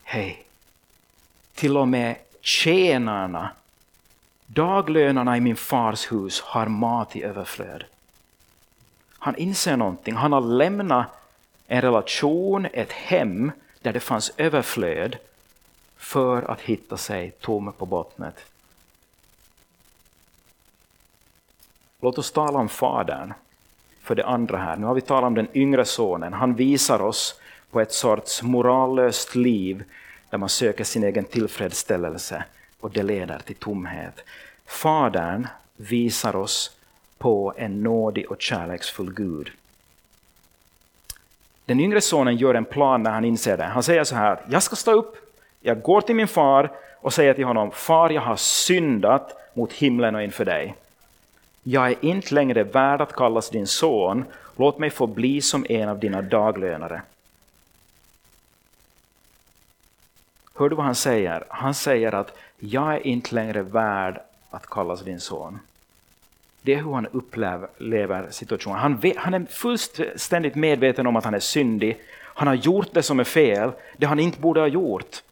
hej, 0.04 0.44
till 1.56 1.78
och 1.78 1.88
med 1.88 2.16
tjänarna, 2.42 3.50
daglönarna 4.46 5.38
i 5.38 5.42
min 5.42 5.56
fars 5.56 6.12
hus 6.12 6.42
har 6.42 6.68
mat 6.68 7.16
i 7.16 7.24
överflöd. 7.24 7.84
Han 9.20 9.36
inser 9.36 9.78
någonting, 9.78 10.16
han 10.16 10.34
har 10.34 10.42
lämnat 10.42 11.08
en 11.68 11.82
relation, 11.82 12.68
ett 12.74 12.92
hem 12.92 13.52
där 13.82 13.94
det 13.94 14.00
fanns 14.00 14.32
överflöd 14.38 15.18
för 15.98 16.52
att 16.52 16.62
hitta 16.62 16.98
sig 16.98 17.32
tom 17.32 17.74
på 17.78 17.86
bottnet. 17.86 18.46
Låt 22.02 22.18
oss 22.18 22.32
tala 22.32 22.60
om 22.60 22.70
Fadern 22.70 23.34
för 24.02 24.16
det 24.16 24.26
andra 24.26 24.58
här. 24.58 24.76
Nu 24.76 24.86
har 24.86 24.96
vi 24.96 25.02
talat 25.02 25.28
om 25.28 25.36
den 25.36 25.48
yngre 25.54 25.86
sonen. 25.86 26.34
Han 26.34 26.56
visar 26.56 27.02
oss 27.02 27.40
på 27.72 27.82
ett 27.82 27.94
sorts 27.94 28.44
morallöst 28.44 29.36
liv 29.36 29.84
där 30.30 30.38
man 30.38 30.50
söker 30.50 30.84
sin 30.84 31.04
egen 31.04 31.26
tillfredsställelse 31.26 32.44
och 32.86 32.92
det 32.92 33.04
leder 33.04 33.40
till 33.40 33.56
tomhet. 33.56 34.24
Fadern 34.66 35.48
visar 35.76 36.36
oss 36.36 36.72
på 37.18 37.54
en 37.58 37.84
nådig 37.84 38.32
och 38.32 38.42
kärleksfull 38.42 39.14
Gud. 39.14 39.52
Den 41.66 41.80
yngre 41.80 42.02
sonen 42.02 42.38
gör 42.38 42.54
en 42.54 42.66
plan 42.66 43.04
när 43.04 43.12
han 43.12 43.26
inser 43.26 43.58
det. 43.58 43.64
Han 43.64 43.84
säger 43.84 44.04
så 44.04 44.16
här, 44.16 44.40
jag 44.50 44.64
ska 44.64 44.76
stå 44.76 44.92
upp, 44.92 45.16
jag 45.62 45.82
går 45.82 46.02
till 46.02 46.16
min 46.16 46.28
far 46.28 46.72
och 47.02 47.14
säger 47.14 47.34
till 47.34 47.46
honom, 47.46 47.72
far 47.72 48.10
jag 48.10 48.22
har 48.22 48.36
syndat 48.36 49.38
mot 49.54 49.74
himlen 49.74 50.16
och 50.16 50.24
inför 50.24 50.46
dig. 50.46 50.76
Jag 51.64 51.88
är 51.88 52.06
inte 52.06 52.34
längre 52.34 52.64
värd 52.64 53.02
att 53.02 53.14
kallas 53.14 53.50
din 53.50 53.68
son, 53.68 54.26
låt 54.56 54.80
mig 54.80 54.90
få 54.90 55.08
bli 55.08 55.42
som 55.42 55.66
en 55.70 55.90
av 55.90 56.00
dina 56.00 56.22
daglönare. 56.22 57.02
Hör 60.56 60.70
du 60.70 60.76
vad 60.76 60.86
han 60.86 60.96
säger? 60.96 61.44
Han 61.50 61.74
säger 61.74 62.16
att 62.16 62.38
jag 62.60 62.94
är 62.94 63.08
inte 63.08 63.36
längre 63.36 63.62
värd 63.62 64.22
att 64.50 64.68
kallas 64.68 65.02
din 65.02 65.20
son. 65.20 65.60
Det 66.62 66.74
är 66.74 66.78
hur 66.78 66.94
han 66.94 67.08
upplever 67.08 68.32
situationen. 68.32 68.80
Han, 68.80 68.98
vet, 68.98 69.18
han 69.18 69.34
är 69.34 69.46
fullständigt 69.46 70.56
medveten 70.56 71.08
om 71.08 71.16
att 71.16 71.24
han 71.24 71.34
är 71.34 71.40
syndig. 71.40 72.00
Han 72.12 72.48
har 72.48 72.56
gjort 72.56 72.88
det 72.94 73.04
som 73.04 73.20
är 73.20 73.24
fel, 73.24 73.72
det 73.98 74.06
han 74.06 74.20
inte 74.20 74.40
borde 74.40 74.60
ha 74.60 74.68
gjort. 74.68 75.24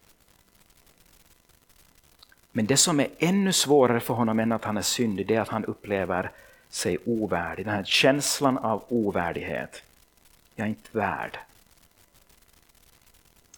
Men 2.51 2.65
det 2.65 2.77
som 2.77 2.99
är 2.99 3.07
ännu 3.19 3.53
svårare 3.53 3.99
för 3.99 4.13
honom 4.13 4.39
än 4.39 4.51
att 4.51 4.63
han 4.63 4.77
är 4.77 4.81
syndig, 4.81 5.27
det 5.27 5.35
är 5.35 5.41
att 5.41 5.49
han 5.49 5.65
upplever 5.65 6.31
sig 6.69 6.97
ovärdig. 7.05 7.65
Den 7.65 7.75
här 7.75 7.83
känslan 7.83 8.57
av 8.57 8.83
ovärdighet. 8.89 9.83
Jag 10.55 10.65
är 10.65 10.69
inte 10.69 10.97
värd. 10.97 11.37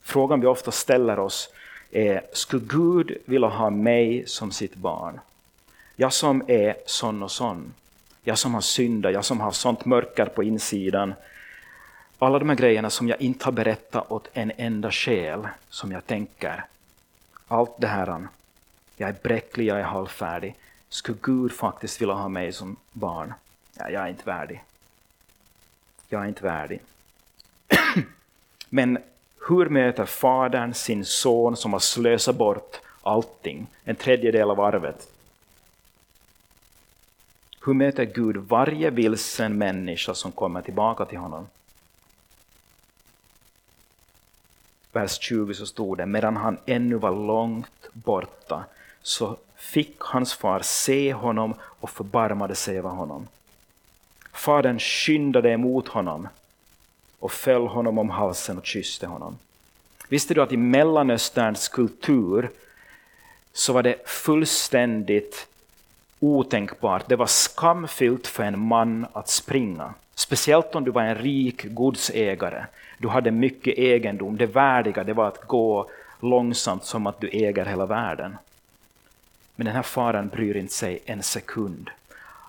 Frågan 0.06 0.42
vi 0.42 0.48
ofta 0.48 0.72
ställer 0.72 1.20
oss 1.20 1.50
är, 1.92 2.22
skulle 2.34 2.66
Gud 2.66 3.18
vilja 3.26 3.48
ha 3.48 3.70
mig 3.70 4.24
som 4.28 4.52
sitt 4.52 4.76
barn? 4.76 5.20
Jag 5.96 6.14
som 6.14 6.44
är 6.48 6.76
sån 6.86 7.24
och 7.24 7.32
sån. 7.32 7.74
Jag 8.24 8.38
som 8.38 8.54
har 8.54 8.62
syndat, 8.62 9.14
jag 9.14 9.26
som 9.26 9.40
har 9.40 9.52
sånt 9.52 9.86
mörker 9.86 10.26
på 10.26 10.44
insidan. 10.44 11.14
Alla 12.20 12.40
de 12.40 12.50
här 12.50 12.56
grejerna 12.56 12.90
som 12.90 13.08
jag 13.08 13.22
inte 13.22 13.46
har 13.46 13.52
berättat 13.52 14.12
åt 14.12 14.28
en 14.34 14.52
enda 14.58 14.92
själ 14.92 15.48
som 15.70 15.92
jag 15.92 16.08
tänker. 16.08 16.66
Allt 17.48 17.72
det 17.78 17.88
här 17.88 18.28
jag 18.98 19.10
är 19.10 19.16
bräcklig, 19.24 19.66
jag 19.66 19.80
är 19.80 19.84
halvfärdig. 19.84 20.56
Skulle 20.90 21.18
Gud 21.22 21.52
faktiskt 21.52 22.02
vilja 22.02 22.14
ha 22.14 22.30
mig 22.30 22.54
som 22.54 22.76
barn? 22.92 23.34
Ja, 23.74 23.90
jag 23.90 24.04
är 24.04 24.08
inte 24.08 24.26
värdig. 24.26 24.64
Jag 26.10 26.24
är 26.24 26.28
inte 26.28 26.44
värdig. 26.44 26.82
Men 28.70 28.98
hur 29.47 29.69
möter 29.69 30.05
fadern 30.05 30.73
sin 30.73 31.05
son 31.05 31.58
som 31.58 31.73
har 31.73 31.79
slösat 31.79 32.36
bort 32.36 32.79
allting, 33.01 33.67
en 33.84 33.95
tredjedel 33.95 34.49
av 34.49 34.60
arvet? 34.60 35.08
Hur 37.65 37.73
möter 37.73 38.05
Gud 38.05 38.38
varje 38.38 38.89
vilsen 38.89 39.58
människa 39.58 40.13
som 40.13 40.31
kommer 40.31 40.62
tillbaka 40.62 41.05
till 41.05 41.17
honom? 41.17 41.47
Vers 44.91 45.19
20 45.19 45.53
så 45.53 45.65
stod 45.65 45.97
det, 45.97 46.05
medan 46.05 46.38
han 46.38 46.58
ännu 46.65 46.95
var 46.95 47.12
långt 47.27 47.89
borta 47.93 48.63
så 49.01 49.38
fick 49.55 49.95
hans 49.99 50.34
far 50.34 50.60
se 50.60 51.13
honom 51.13 51.53
och 51.62 51.89
förbarmade 51.89 52.55
sig 52.55 52.77
över 52.77 52.89
honom. 52.89 53.27
Fadern 54.31 54.79
skyndade 54.79 55.51
emot 55.51 55.88
honom 55.88 56.27
och 57.19 57.32
föll 57.32 57.67
honom 57.67 57.97
om 57.97 58.10
halsen 58.10 58.58
och 58.58 58.65
kysste 58.65 59.08
honom. 59.08 59.38
Visste 60.10 60.34
du 60.34 60.41
att 60.41 60.51
i 60.51 60.58
Mellanösterns 60.58 61.67
kultur 61.67 62.49
så 63.54 63.73
var 63.73 63.84
det 63.84 64.10
fullständigt 64.10 65.47
otänkbart, 66.19 67.10
det 67.10 67.15
var 67.15 67.25
skamfyllt 67.25 68.28
för 68.28 68.43
en 68.43 68.60
man 68.60 69.06
att 69.13 69.30
springa. 69.30 69.93
Speciellt 70.15 70.75
om 70.75 70.84
du 70.84 70.91
var 70.91 71.01
en 71.01 71.15
rik 71.15 71.63
godsägare. 71.63 72.65
Du 72.97 73.08
hade 73.08 73.32
mycket 73.32 73.78
egendom. 73.78 74.38
Det 74.38 74.45
värdiga 74.45 75.04
det 75.04 75.13
var 75.13 75.28
att 75.28 75.47
gå 75.47 75.89
långsamt 76.19 76.86
som 76.86 77.08
att 77.08 77.21
du 77.21 77.30
äger 77.30 77.65
hela 77.65 77.86
världen. 77.86 78.38
Men 79.56 79.65
den 79.65 79.75
här 79.75 79.84
faren 79.84 80.28
bryr 80.28 80.58
inte 80.58 80.73
sig 80.73 80.99
en 81.06 81.23
sekund. 81.23 81.89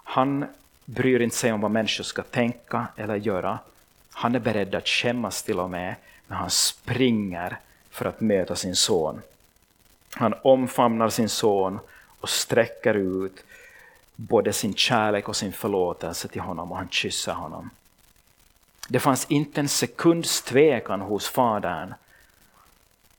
Han 0.05 0.45
bryr 0.85 1.21
inte 1.21 1.37
sig 1.37 1.53
om 1.53 1.61
vad 1.61 1.71
människor 1.71 2.05
ska 2.05 2.23
tänka 2.23 2.87
eller 2.97 3.17
göra. 3.17 3.59
Han 4.19 4.35
är 4.35 4.39
beredd 4.39 4.75
att 4.75 4.89
skämmas 4.89 5.43
till 5.43 5.61
och 5.61 5.71
med 5.71 5.95
när 6.27 6.37
han 6.37 6.51
springer 6.51 7.59
för 7.91 8.05
att 8.05 8.21
möta 8.21 8.57
sin 8.57 8.77
son. 8.77 9.23
Han 10.11 10.35
omfamnar 10.43 11.09
sin 11.09 11.29
son 11.29 11.79
och 12.21 12.29
sträcker 12.29 12.95
ut 12.95 13.45
både 14.17 14.53
sin 14.53 14.75
kärlek 14.75 15.29
och 15.29 15.37
sin 15.37 15.53
förlåtelse 15.53 16.29
till 16.29 16.41
honom 16.41 16.73
och 16.73 16.79
han 16.79 16.89
kysser 16.89 17.33
honom. 17.33 17.71
Det 18.89 19.01
fanns 19.01 19.27
inte 19.29 19.61
en 19.61 19.69
sekunds 19.69 20.43
tvekan 20.43 21.01
hos 21.01 21.29
fadern 21.29 21.95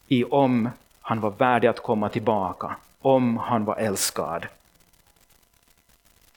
i 0.07 0.23
om 0.23 0.69
han 1.01 1.19
var 1.19 1.31
värdig 1.31 1.67
att 1.67 1.83
komma 1.83 2.09
tillbaka 2.09 2.75
om 3.01 3.37
han 3.37 3.65
var 3.65 3.75
älskad. 3.75 4.45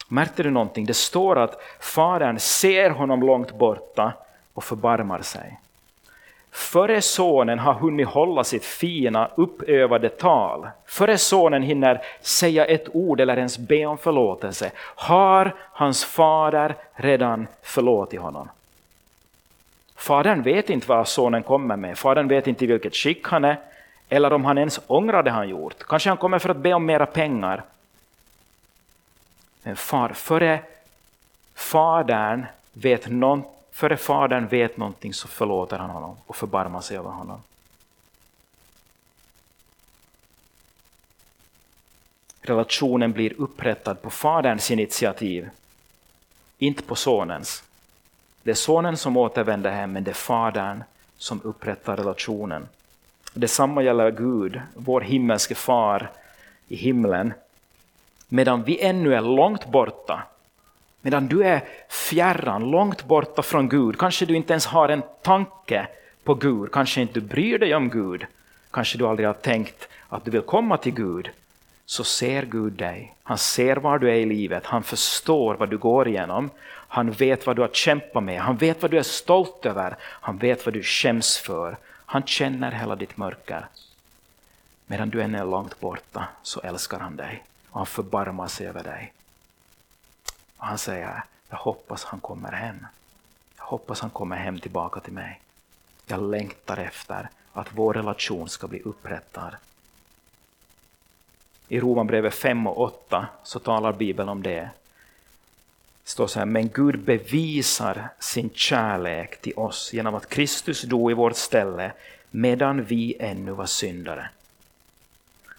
Märkte 0.09 0.43
du 0.43 0.51
någonting? 0.51 0.87
Det 0.87 0.95
står 0.95 1.39
att 1.39 1.61
fadern 1.81 2.39
ser 2.39 2.91
honom 2.91 3.21
långt 3.21 3.59
borta 3.59 4.13
och 4.55 4.65
förbarmar 4.65 5.23
sig. 5.23 5.59
Före 6.51 7.03
sonen 7.03 7.59
har 7.59 7.75
hunnit 7.75 8.09
hålla 8.09 8.45
sitt 8.45 8.65
fina 8.65 9.31
uppövade 9.35 10.09
tal, 10.09 10.69
före 10.87 11.19
sonen 11.19 11.63
hinner 11.63 12.03
säga 12.21 12.67
ett 12.67 12.89
ord 12.93 13.21
eller 13.21 13.37
ens 13.37 13.59
be 13.59 13.87
om 13.87 13.99
förlåtelse, 13.99 14.71
har 14.79 15.55
hans 15.59 16.05
fader 16.05 16.75
redan 16.95 17.47
förlåtit 17.63 18.21
honom. 18.21 18.49
Fadern 19.97 20.43
vet 20.43 20.71
inte 20.71 20.89
vad 20.89 21.09
sonen 21.09 21.43
kommer 21.43 21.77
med, 21.77 21.99
fadern 21.99 22.29
vet 22.29 22.47
inte 22.47 22.65
i 22.65 22.69
vilket 22.69 22.97
skick 22.97 23.29
han 23.29 23.45
är, 23.45 23.57
eller 24.09 24.33
om 24.33 24.45
han 24.45 24.59
ens 24.59 24.81
ångrar 24.87 25.23
det 25.23 25.31
han 25.31 25.49
gjort. 25.49 25.79
Kanske 25.79 26.09
han 26.11 26.17
kommer 26.17 26.39
för 26.39 26.49
att 26.49 26.57
be 26.57 26.75
om 26.75 26.87
mera 26.87 27.07
pengar. 27.07 27.63
Men 29.63 29.77
far, 29.77 30.09
före 30.09 30.61
fadern 31.55 32.47
vet 32.73 33.09
någonting 33.11 33.60
före 33.81 33.97
fadern 33.97 34.49
vet 34.49 34.77
någonting 34.77 35.15
så 35.15 35.29
förlåter 35.29 35.79
han 35.79 35.91
honom 35.91 36.17
och 36.27 36.37
förbarmar 36.37 36.81
sig 36.81 36.97
över 36.97 37.11
honom. 37.11 37.43
Relationen 42.43 43.13
blir 43.13 43.41
upprättad 43.41 44.03
på 44.03 44.11
faderns 44.11 44.71
initiativ, 44.71 45.49
inte 46.59 46.83
på 46.83 46.95
sonens. 46.95 47.63
Det 48.43 48.51
är 48.51 48.55
sonen 48.55 48.97
som 48.97 49.17
återvänder 49.17 49.71
hem, 49.71 49.93
men 49.93 50.05
det 50.05 50.11
är 50.11 50.15
fadern 50.15 50.85
som 51.19 51.41
upprättar 51.45 51.97
relationen. 51.97 52.69
Detsamma 53.35 53.83
gäller 53.83 54.11
Gud, 54.11 54.61
vår 54.75 55.01
himmelske 55.01 55.55
far 55.55 56.11
i 56.69 56.77
himlen. 56.77 57.33
Medan 58.29 58.63
vi 58.63 58.81
ännu 58.81 59.15
är 59.15 59.21
långt 59.21 59.67
borta, 59.67 60.23
medan 61.01 61.27
du 61.27 61.45
är 61.45 61.65
fjärran, 61.89 62.71
långt 62.71 63.05
borta 63.05 63.43
från 63.43 63.69
Gud, 63.69 63.99
kanske 63.99 64.27
du 64.27 64.37
inte 64.37 64.53
ens 64.53 64.67
har 64.67 64.89
en 64.89 65.03
tanke 65.23 65.87
på 66.25 66.35
Gud, 66.35 66.73
kanske 66.73 67.01
inte 67.01 67.15
du 67.15 67.21
bryr 67.21 67.59
dig 67.59 67.75
om 67.75 67.89
Gud, 67.89 68.27
kanske 68.71 68.99
du 68.99 69.07
aldrig 69.07 69.29
har 69.29 69.35
tänkt 69.35 69.89
att 70.09 70.25
du 70.25 70.31
vill 70.31 70.43
komma 70.43 70.77
till 70.77 70.95
Gud, 70.95 71.31
så 71.87 72.05
ser 72.05 72.43
Gud 72.43 72.73
dig. 72.73 73.15
Han 73.23 73.39
ser 73.39 73.77
var 73.77 73.99
du 73.99 74.11
är 74.11 74.15
i 74.15 74.27
livet, 74.27 74.67
han 74.67 74.83
förstår 74.83 75.55
vad 75.55 75.71
du 75.71 75.79
går 75.79 76.09
igenom, 76.09 76.51
han 76.89 77.11
vet 77.11 77.47
vad 77.47 77.57
du 77.57 77.63
har 77.63 77.69
kämpat 77.69 78.23
med, 78.23 78.41
han 78.41 78.57
vet 78.57 78.83
vad 78.83 78.91
du 78.91 78.99
är 78.99 79.03
stolt 79.03 79.67
över, 79.67 79.97
han 80.03 80.39
vet 80.39 80.67
vad 80.67 80.75
du 80.75 80.83
skäms 80.83 81.39
för, 81.39 81.77
han 82.07 82.23
känner 82.23 82.71
hela 82.71 82.97
ditt 82.97 83.17
mörker. 83.17 83.67
Medan 84.87 85.11
du 85.11 85.23
än 85.23 85.35
är 85.35 85.45
långt 85.45 85.81
borta 85.81 86.29
så 86.43 86.61
älskar 86.61 86.99
han 86.99 87.17
dig. 87.17 87.45
och 87.71 87.79
han 87.79 87.87
förbarmar 87.87 88.49
sig 88.49 88.67
över 88.67 88.83
dig. 88.83 89.13
Och 90.61 90.67
han 90.67 90.79
säger, 90.79 91.23
jag 91.49 91.57
hoppas 91.57 92.05
han 92.05 92.21
kommer 92.21 92.53
hem. 92.53 92.87
Jag 93.57 93.65
hoppas 93.65 94.01
han 94.01 94.11
kommer 94.11 94.37
hem 94.37 94.59
tillbaka 94.59 95.01
till 95.01 95.13
mig. 95.13 95.41
Jag 96.07 96.31
längtar 96.31 96.77
efter 96.77 97.29
att 97.53 97.69
vår 97.71 97.95
relation 97.95 98.49
ska 98.49 98.69
bli 98.69 98.81
upprättad. 98.81 99.57
I 101.69 101.81
Romarbrevet 101.81 102.35
5 102.35 102.67
och 102.67 102.81
8 102.81 103.29
så 103.43 103.59
talar 103.59 103.93
Bibeln 103.93 104.29
om 104.29 104.43
det. 104.43 104.71
Det 106.05 106.11
står 106.11 106.27
så 106.27 106.39
här, 106.39 106.47
men 106.47 106.69
Gud 106.69 107.05
bevisar 107.05 108.09
sin 108.19 108.51
kärlek 108.55 109.41
till 109.41 109.55
oss 109.57 109.93
genom 109.93 110.15
att 110.15 110.29
Kristus 110.29 110.83
dog 110.83 111.11
i 111.11 111.15
vårt 111.15 111.37
ställe 111.37 111.93
medan 112.31 112.85
vi 112.85 113.17
ännu 113.21 113.53
var 113.53 113.67
syndare. 113.67 114.31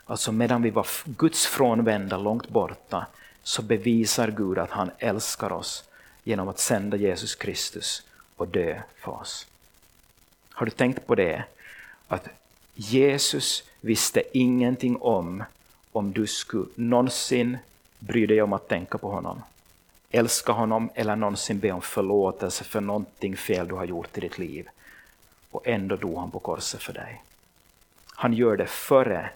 Alltså 0.05 0.31
medan 0.31 0.61
vi 0.61 0.69
var 0.69 0.87
Guds 1.05 1.45
frånvända 1.45 2.17
långt 2.17 2.49
borta 2.49 3.07
så 3.43 3.61
bevisar 3.61 4.31
Gud 4.31 4.57
att 4.57 4.69
han 4.69 4.91
älskar 4.99 5.51
oss 5.51 5.83
genom 6.23 6.47
att 6.47 6.59
sända 6.59 6.97
Jesus 6.97 7.35
Kristus 7.35 8.03
och 8.35 8.47
dö 8.47 8.81
för 8.97 9.11
oss. 9.11 9.47
Har 10.49 10.65
du 10.65 10.71
tänkt 10.71 11.07
på 11.07 11.15
det? 11.15 11.43
Att 12.07 12.27
Jesus 12.75 13.63
visste 13.81 14.37
ingenting 14.37 14.97
om 15.01 15.43
om 15.91 16.11
du 16.11 16.27
skulle 16.27 16.69
någonsin 16.75 17.57
bry 17.99 18.25
dig 18.25 18.41
om 18.41 18.53
att 18.53 18.67
tänka 18.67 18.97
på 18.97 19.11
honom, 19.11 19.43
älska 20.11 20.51
honom 20.51 20.89
eller 20.95 21.15
någonsin 21.15 21.59
be 21.59 21.71
om 21.71 21.81
förlåtelse 21.81 22.63
för 22.63 22.81
någonting 22.81 23.37
fel 23.37 23.67
du 23.67 23.75
har 23.75 23.85
gjort 23.85 24.17
i 24.17 24.21
ditt 24.21 24.37
liv. 24.37 24.67
Och 25.51 25.67
ändå 25.67 25.95
dog 25.95 26.17
han 26.17 26.31
på 26.31 26.39
korset 26.39 26.81
för 26.81 26.93
dig. 26.93 27.23
Han 28.07 28.33
gör 28.33 28.57
det 28.57 28.67
före 28.67 29.29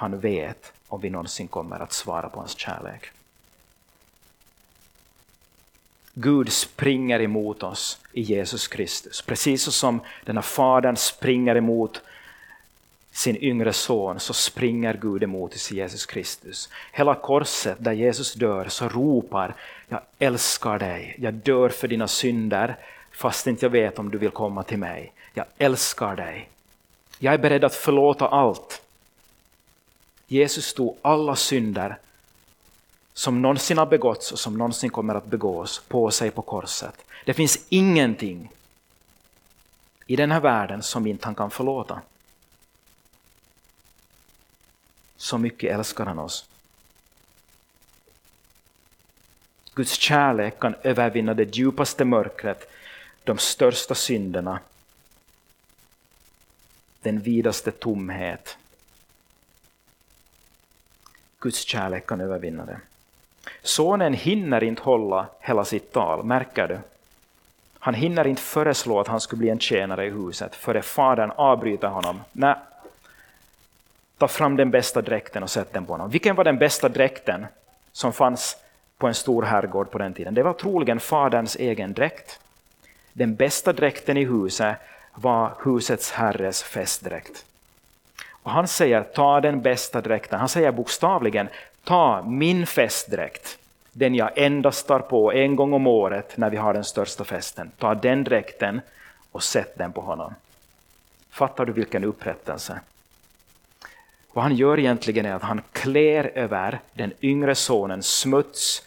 han 0.00 0.20
vet 0.20 0.72
om 0.90 1.00
vi 1.00 1.10
någonsin 1.10 1.48
kommer 1.48 1.80
att 1.80 1.92
svara 1.92 2.28
på 2.28 2.38
hans 2.38 2.58
kärlek. 2.58 3.10
Gud 6.14 6.52
springer 6.52 7.20
emot 7.20 7.62
oss 7.62 7.98
i 8.12 8.20
Jesus 8.20 8.68
Kristus. 8.68 9.22
Precis 9.22 9.62
som 9.62 10.00
denna 10.24 10.42
fadern 10.42 10.96
springer 10.96 11.56
emot 11.56 12.02
sin 13.12 13.36
yngre 13.36 13.72
son 13.72 14.20
så 14.20 14.32
springer 14.32 14.94
Gud 14.94 15.22
emot 15.22 15.54
oss 15.54 15.72
i 15.72 15.76
Jesus 15.76 16.06
Kristus. 16.06 16.68
Hela 16.92 17.14
korset 17.14 17.76
där 17.80 17.92
Jesus 17.92 18.34
dör 18.34 18.68
så 18.68 18.88
ropar 18.88 19.54
jag 19.88 20.00
älskar 20.18 20.78
dig, 20.78 21.16
jag 21.18 21.34
dör 21.34 21.68
för 21.68 21.88
dina 21.88 22.08
synder 22.08 22.76
fast 23.12 23.46
inte 23.46 23.66
jag 23.66 23.70
vet 23.70 23.98
om 23.98 24.10
du 24.10 24.18
vill 24.18 24.30
komma 24.30 24.62
till 24.62 24.78
mig. 24.78 25.12
Jag 25.34 25.46
älskar 25.58 26.16
dig. 26.16 26.48
Jag 27.18 27.34
är 27.34 27.38
beredd 27.38 27.64
att 27.64 27.74
förlåta 27.74 28.28
allt. 28.28 28.82
Jesus 30.30 30.74
tog 30.74 30.98
alla 31.02 31.36
synder 31.36 31.98
som 33.12 33.42
någonsin 33.42 33.78
har 33.78 33.86
begåtts 33.86 34.32
och 34.32 34.38
som 34.38 34.58
någonsin 34.58 34.90
kommer 34.90 35.14
att 35.14 35.26
begås 35.26 35.82
på 35.88 36.10
sig 36.10 36.30
på 36.30 36.42
korset. 36.42 36.94
Det 37.24 37.34
finns 37.34 37.58
ingenting 37.68 38.50
i 40.06 40.16
den 40.16 40.30
här 40.30 40.40
världen 40.40 40.82
som 40.82 41.06
inte 41.06 41.26
han 41.26 41.34
kan 41.34 41.50
förlåta. 41.50 42.00
Så 45.16 45.38
mycket 45.38 45.74
älskar 45.74 46.06
han 46.06 46.18
oss. 46.18 46.48
Guds 49.74 49.92
kärlek 49.92 50.58
kan 50.60 50.74
övervinna 50.82 51.34
det 51.34 51.56
djupaste 51.56 52.04
mörkret, 52.04 52.70
de 53.24 53.38
största 53.38 53.94
synderna, 53.94 54.60
den 57.02 57.20
vidaste 57.20 57.70
tomhet. 57.70 58.56
Guds 61.40 61.64
kärlek 61.64 62.06
kan 62.06 62.20
övervinna 62.20 62.64
det. 62.64 62.80
Sonen 63.62 64.14
hinner 64.14 64.64
inte 64.64 64.82
hålla 64.82 65.26
hela 65.40 65.64
sitt 65.64 65.92
tal, 65.92 66.24
märker 66.24 66.68
du? 66.68 66.78
Han 67.78 67.94
hinner 67.94 68.26
inte 68.26 68.42
föreslå 68.42 69.00
att 69.00 69.08
han 69.08 69.20
skulle 69.20 69.40
bli 69.40 69.48
en 69.48 69.58
tjänare 69.58 70.06
i 70.06 70.10
huset 70.10 70.54
före 70.54 70.82
fadern 70.82 71.32
avbryter 71.36 71.88
honom. 71.88 72.20
Nej, 72.32 72.54
ta 74.18 74.28
fram 74.28 74.56
den 74.56 74.70
bästa 74.70 75.02
dräkten 75.02 75.42
och 75.42 75.50
sätt 75.50 75.72
den 75.72 75.86
på 75.86 75.92
honom. 75.92 76.10
Vilken 76.10 76.36
var 76.36 76.44
den 76.44 76.58
bästa 76.58 76.88
dräkten 76.88 77.46
som 77.92 78.12
fanns 78.12 78.56
på 78.98 79.06
en 79.06 79.14
stor 79.14 79.42
herrgård 79.42 79.90
på 79.90 79.98
den 79.98 80.14
tiden? 80.14 80.34
Det 80.34 80.42
var 80.42 80.52
troligen 80.52 81.00
faderns 81.00 81.56
egen 81.56 81.92
dräkt. 81.92 82.40
Den 83.12 83.34
bästa 83.34 83.72
dräkten 83.72 84.16
i 84.16 84.24
huset 84.24 84.76
var 85.14 85.54
husets 85.64 86.12
herres 86.12 86.62
festdräkt. 86.62 87.44
Och 88.42 88.50
han 88.50 88.68
säger 88.68 89.02
ta 89.02 89.40
den 89.40 89.60
bästa 89.60 90.00
dräkten, 90.00 90.38
han 90.38 90.48
säger 90.48 90.72
bokstavligen 90.72 91.48
ta 91.84 92.22
min 92.22 92.66
festdräkt, 92.66 93.58
den 93.92 94.14
jag 94.14 94.38
endast 94.38 94.86
tar 94.86 95.00
på 95.00 95.32
en 95.32 95.56
gång 95.56 95.72
om 95.72 95.86
året 95.86 96.36
när 96.36 96.50
vi 96.50 96.56
har 96.56 96.74
den 96.74 96.84
största 96.84 97.24
festen. 97.24 97.70
Ta 97.78 97.94
den 97.94 98.24
dräkten 98.24 98.80
och 99.32 99.42
sätt 99.42 99.78
den 99.78 99.92
på 99.92 100.00
honom. 100.00 100.34
Fattar 101.30 101.66
du 101.66 101.72
vilken 101.72 102.04
upprättelse? 102.04 102.80
Vad 104.32 104.44
han 104.44 104.56
gör 104.56 104.78
egentligen 104.78 105.26
är 105.26 105.34
att 105.34 105.42
han 105.42 105.62
klär 105.72 106.30
över 106.34 106.80
den 106.92 107.12
yngre 107.22 107.54
sonens 107.54 108.06
smuts, 108.06 108.82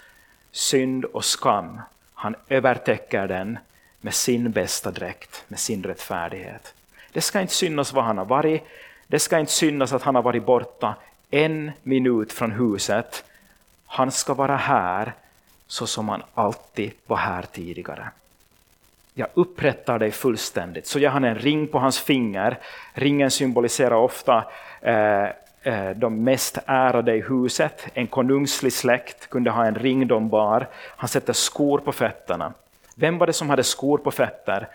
synd 0.51 1.05
och 1.05 1.25
skam. 1.25 1.81
Han 2.13 2.35
övertäcker 2.49 3.27
den 3.27 3.57
med 4.01 4.13
sin 4.13 4.51
bästa 4.51 4.91
dräkt, 4.91 5.43
med 5.47 5.59
sin 5.59 5.83
rättfärdighet. 5.83 6.73
Det 7.11 7.21
ska 7.21 7.41
inte 7.41 7.53
synas 7.53 7.93
vad 7.93 8.03
han 8.03 8.17
har 8.17 8.25
varit, 8.25 8.63
det 9.07 9.19
ska 9.19 9.39
inte 9.39 9.51
synas 9.51 9.93
att 9.93 10.03
han 10.03 10.15
har 10.15 10.21
varit 10.21 10.45
borta 10.45 10.95
en 11.29 11.71
minut 11.83 12.33
från 12.33 12.51
huset. 12.51 13.23
Han 13.85 14.11
ska 14.11 14.33
vara 14.33 14.55
här 14.55 15.13
så 15.67 15.87
som 15.87 16.09
han 16.09 16.23
alltid 16.33 16.91
var 17.07 17.17
här 17.17 17.45
tidigare. 17.51 18.09
Jag 19.13 19.27
upprättar 19.33 19.99
dig 19.99 20.11
fullständigt. 20.11 20.87
Så 20.87 20.99
ger 20.99 21.09
han 21.09 21.23
en 21.23 21.35
ring 21.35 21.67
på 21.67 21.79
hans 21.79 21.99
finger. 21.99 22.57
Ringen 22.93 23.31
symboliserar 23.31 23.95
ofta 23.95 24.43
eh, 24.81 25.23
eh, 25.63 25.89
de 25.95 26.23
mest 26.23 26.57
ärade 26.65 27.15
i 27.15 27.21
huset. 27.21 27.87
En 27.93 28.07
konungslig 28.07 28.73
släkt 28.73 29.29
kunde 29.29 29.51
ha 29.51 29.65
en 29.65 29.75
ring 29.75 30.07
de 30.07 30.29
bar. 30.29 30.67
Han 30.73 31.09
sätter 31.09 31.33
skor 31.33 31.79
på 31.79 31.91
fötterna. 31.91 32.53
Vem 32.95 33.17
var 33.17 33.27
det 33.27 33.33
som 33.33 33.49
hade 33.49 33.63
skor 33.63 33.97
på 33.97 34.11
fötter 34.11 34.67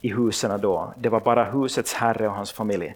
i 0.00 0.12
husen 0.12 0.60
då? 0.60 0.94
Det 0.96 1.08
var 1.08 1.20
bara 1.20 1.44
husets 1.44 1.94
herre 1.94 2.28
och 2.28 2.34
hans 2.34 2.52
familj. 2.52 2.94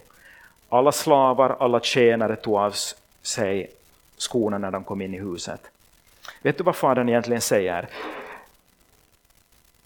Alla 0.75 0.91
slavar, 0.91 1.55
alla 1.59 1.79
tjänare 1.79 2.35
tog 2.35 2.55
av 2.55 2.75
sig 3.21 3.71
skorna 4.17 4.57
när 4.57 4.71
de 4.71 4.83
kom 4.83 5.01
in 5.01 5.13
i 5.13 5.19
huset. 5.19 5.61
Vet 6.41 6.57
du 6.57 6.63
vad 6.63 6.75
fadern 6.75 7.09
egentligen 7.09 7.41
säger? 7.41 7.87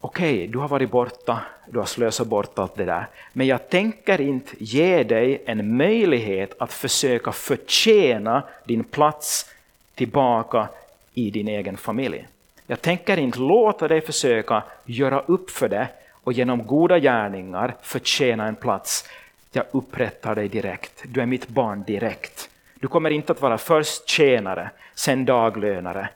Okej, 0.01 0.33
okay, 0.33 0.47
du 0.47 0.57
har 0.57 0.67
varit 0.67 0.91
borta, 0.91 1.39
du 1.67 1.79
har 1.79 1.85
slösat 1.85 2.27
bort 2.27 2.59
allt 2.59 2.75
det 2.75 2.85
där, 2.85 3.07
men 3.33 3.47
jag 3.47 3.69
tänker 3.69 4.21
inte 4.21 4.55
ge 4.59 5.03
dig 5.03 5.43
en 5.45 5.77
möjlighet 5.77 6.61
att 6.61 6.73
försöka 6.73 7.31
förtjäna 7.31 8.43
din 8.65 8.83
plats 8.83 9.51
tillbaka 9.95 10.67
i 11.13 11.31
din 11.31 11.47
egen 11.47 11.77
familj. 11.77 12.27
Jag 12.67 12.81
tänker 12.81 13.17
inte 13.17 13.39
låta 13.39 13.87
dig 13.87 14.01
försöka 14.01 14.63
göra 14.85 15.19
upp 15.19 15.49
för 15.49 15.69
det 15.69 15.87
och 16.23 16.33
genom 16.33 16.67
goda 16.67 16.99
gärningar 16.99 17.75
förtjäna 17.81 18.47
en 18.47 18.55
plats. 18.55 19.05
Jag 19.51 19.65
upprättar 19.71 20.35
dig 20.35 20.49
direkt, 20.49 21.03
du 21.05 21.21
är 21.21 21.25
mitt 21.25 21.47
barn 21.47 21.83
direkt. 21.83 22.49
Du 22.75 22.87
kommer 22.87 23.09
inte 23.09 23.31
att 23.31 23.41
vara 23.41 23.57
först 23.57 24.09
tjänare, 24.09 24.71
sen 24.95 25.25
daglönare, 25.25 26.09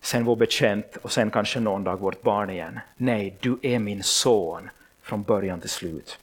sen 0.00 0.24
vår 0.24 0.36
betjänt 0.36 0.96
och 0.96 1.12
sen 1.12 1.30
kanske 1.30 1.60
någon 1.60 1.84
dag 1.84 2.00
vårt 2.00 2.22
barn 2.22 2.50
igen. 2.50 2.80
Nej, 2.96 3.36
du 3.40 3.58
är 3.62 3.78
min 3.78 4.02
son 4.02 4.70
från 5.02 5.22
början 5.22 5.60
till 5.60 5.70
slut. 5.70 6.18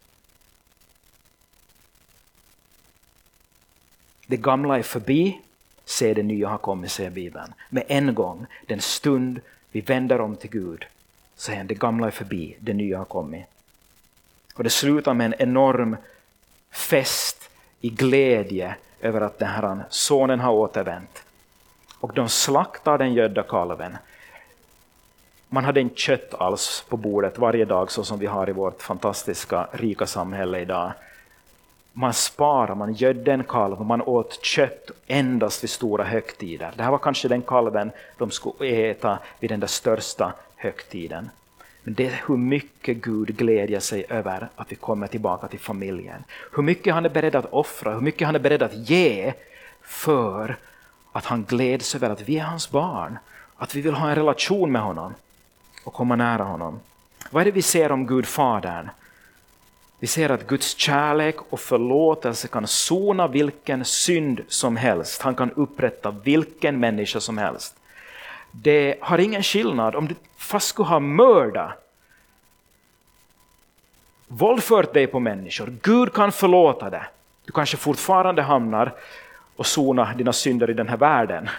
Det 4.28 4.38
gamla 4.38 4.78
är 4.78 4.84
förbi, 4.84 5.42
se 5.86 6.14
det 6.14 6.24
nya 6.24 6.50
har 6.50 6.58
kommit, 6.58 6.92
säger 6.92 7.10
Bibeln. 7.10 7.54
Med 7.70 7.84
en 7.88 8.16
gång, 8.16 8.46
den 8.68 8.82
stund 8.82 9.42
vi 9.72 9.82
vänder 9.82 10.22
om 10.22 10.36
till 10.36 10.50
Gud, 10.50 10.86
säger 11.36 11.58
han, 11.58 11.68
det 11.68 11.80
gamla 11.80 12.08
är 12.08 12.12
förbi, 12.12 12.56
det 12.60 12.74
nya 12.74 12.98
har 12.98 13.06
kommit. 13.06 13.46
Och 14.54 14.64
det 14.64 14.70
slutar 14.70 15.14
med 15.14 15.26
en 15.26 15.34
enorm 15.50 15.98
fest 16.72 17.50
i 17.82 17.90
glädje 17.90 18.76
över 19.02 19.22
att 19.22 19.40
den 19.40 19.48
här 19.48 19.86
sonen 19.90 20.40
har 20.40 20.54
återvänt. 20.54 21.24
Och 22.00 22.14
de 22.14 22.30
slaktar 22.30 22.98
den 22.98 23.14
gödda 23.14 23.44
kalven. 23.44 23.98
Man 25.50 25.66
hade 25.66 25.82
inte 25.82 25.96
kött 25.96 26.34
alls 26.34 26.86
på 26.90 26.98
bordet 26.98 27.38
varje 27.38 27.66
dag 27.66 27.92
så 27.92 28.04
som 28.04 28.20
vi 28.20 28.26
har 28.26 28.50
i 28.50 28.52
vårt 28.52 28.82
fantastiska 28.82 29.68
rika 29.72 30.06
samhälle 30.06 30.60
idag. 30.60 30.92
Man 31.94 32.14
sparade, 32.14 32.76
man 32.76 32.94
gödde 32.94 33.34
en 33.34 33.44
kalv 33.44 33.80
och 33.80 33.86
man 33.86 34.02
åt 34.02 34.46
kött 34.46 34.92
endast 35.08 35.64
vid 35.64 35.70
stora 35.70 36.04
högtider. 36.04 36.72
Det 36.76 36.84
här 36.84 36.92
var 36.92 36.98
kanske 36.98 37.28
den 37.28 37.42
kalven 37.42 37.92
de 38.18 38.32
skulle 38.32 38.90
äta 38.90 39.20
vid 39.40 39.50
den 39.50 39.60
där 39.60 39.68
största 39.68 40.34
högtiden. 40.56 41.30
Men 41.84 41.94
det 41.94 42.06
är 42.06 42.24
hur 42.28 42.38
mycket 42.38 42.98
Gud 42.98 43.38
glädjer 43.38 43.80
sig 43.80 44.06
över 44.10 44.50
att 44.56 44.72
vi 44.72 44.76
kommer 44.76 45.08
tillbaka 45.08 45.48
till 45.48 45.60
familjen. 45.60 46.24
Hur 46.52 46.64
mycket 46.64 46.94
han 46.94 47.06
är 47.06 47.10
beredd 47.10 47.36
att 47.36 47.54
offra, 47.54 47.94
hur 47.94 48.02
mycket 48.02 48.26
han 48.26 48.36
är 48.36 48.40
beredd 48.40 48.64
att 48.64 48.90
ge 48.90 49.34
för 49.82 50.58
att 51.12 51.26
han 51.26 51.44
gläds 51.44 51.96
över 51.96 52.10
att 52.10 52.30
vi 52.30 52.38
är 52.40 52.44
hans 52.44 52.72
barn, 52.72 53.18
att 53.58 53.76
vi 53.76 53.82
vill 53.82 53.94
ha 53.94 54.10
en 54.10 54.16
relation 54.16 54.72
med 54.72 54.82
honom 54.82 55.14
och 55.84 55.94
komma 55.94 56.16
nära 56.16 56.44
honom. 56.44 56.80
Vad 57.32 57.42
är 57.42 57.46
det 57.46 57.52
vi 57.52 57.62
ser 57.62 57.92
om 57.92 58.08
Gud 58.08 58.26
Fadern? 58.26 58.90
Vi 60.00 60.08
ser 60.08 60.30
att 60.30 60.48
Guds 60.48 60.78
kärlek 60.78 61.36
och 61.50 61.60
förlåtelse 61.60 62.48
kan 62.48 62.68
sona 62.68 63.28
vilken 63.28 63.86
synd 63.86 64.42
som 64.48 64.76
helst. 64.76 65.22
Han 65.22 65.36
kan 65.36 65.52
upprätta 65.52 66.12
vilken 66.12 66.80
människa 66.80 67.20
som 67.20 67.38
helst. 67.38 67.76
Det 68.56 68.98
har 69.02 69.18
ingen 69.18 69.44
skillnad 69.44 69.96
om 69.96 70.08
du 70.08 70.16
fast 70.38 70.68
skulle 70.68 70.88
ha 70.88 71.00
mördat, 71.00 71.72
våldfört 74.28 74.94
dig 74.94 75.08
på 75.08 75.20
människor. 75.20 75.74
Gud 75.82 76.14
kan 76.14 76.32
förlåta 76.32 76.90
det. 76.90 77.06
Du 77.46 77.52
kanske 77.52 77.78
fortfarande 77.78 78.42
hamnar 78.42 78.94
och 79.56 79.66
sona 79.66 80.14
dina 80.14 80.34
synder 80.34 80.70
i 80.70 80.74
den 80.74 80.90
här 80.90 80.98
världen 80.98 81.50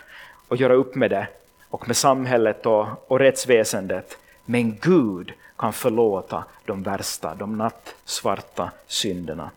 och 0.48 0.56
göra 0.56 0.74
upp 0.74 0.94
med 0.94 1.10
det 1.10 1.26
och 1.68 1.86
med 1.86 1.96
samhället 1.96 2.66
och, 2.66 3.10
och 3.10 3.18
rättsväsendet. 3.18 4.18
Men 4.44 4.76
Gud 4.80 5.32
kan 5.56 5.72
förlåta 5.72 6.44
de 6.64 6.82
värsta, 6.82 7.34
de 7.34 7.58
nattsvarta 7.58 8.70
synderna. 8.86 9.50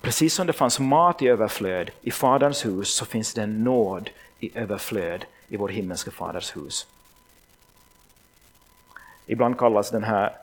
Precis 0.00 0.34
som 0.34 0.46
det 0.46 0.52
fanns 0.52 0.80
mat 0.80 1.22
i 1.22 1.28
överflöd 1.28 1.90
i 2.00 2.10
Faderns 2.10 2.66
hus 2.66 2.88
så 2.94 3.04
finns 3.04 3.34
det 3.34 3.46
nåd 3.46 4.10
i 4.40 4.58
överflöd 4.58 5.24
i 5.48 5.56
vår 5.56 5.68
himmelske 5.68 6.10
Faders 6.10 6.56
hus. 6.56 6.86
Ibland 9.26 9.58
kallas 9.58 9.90
den 9.90 10.04
här 10.04 10.36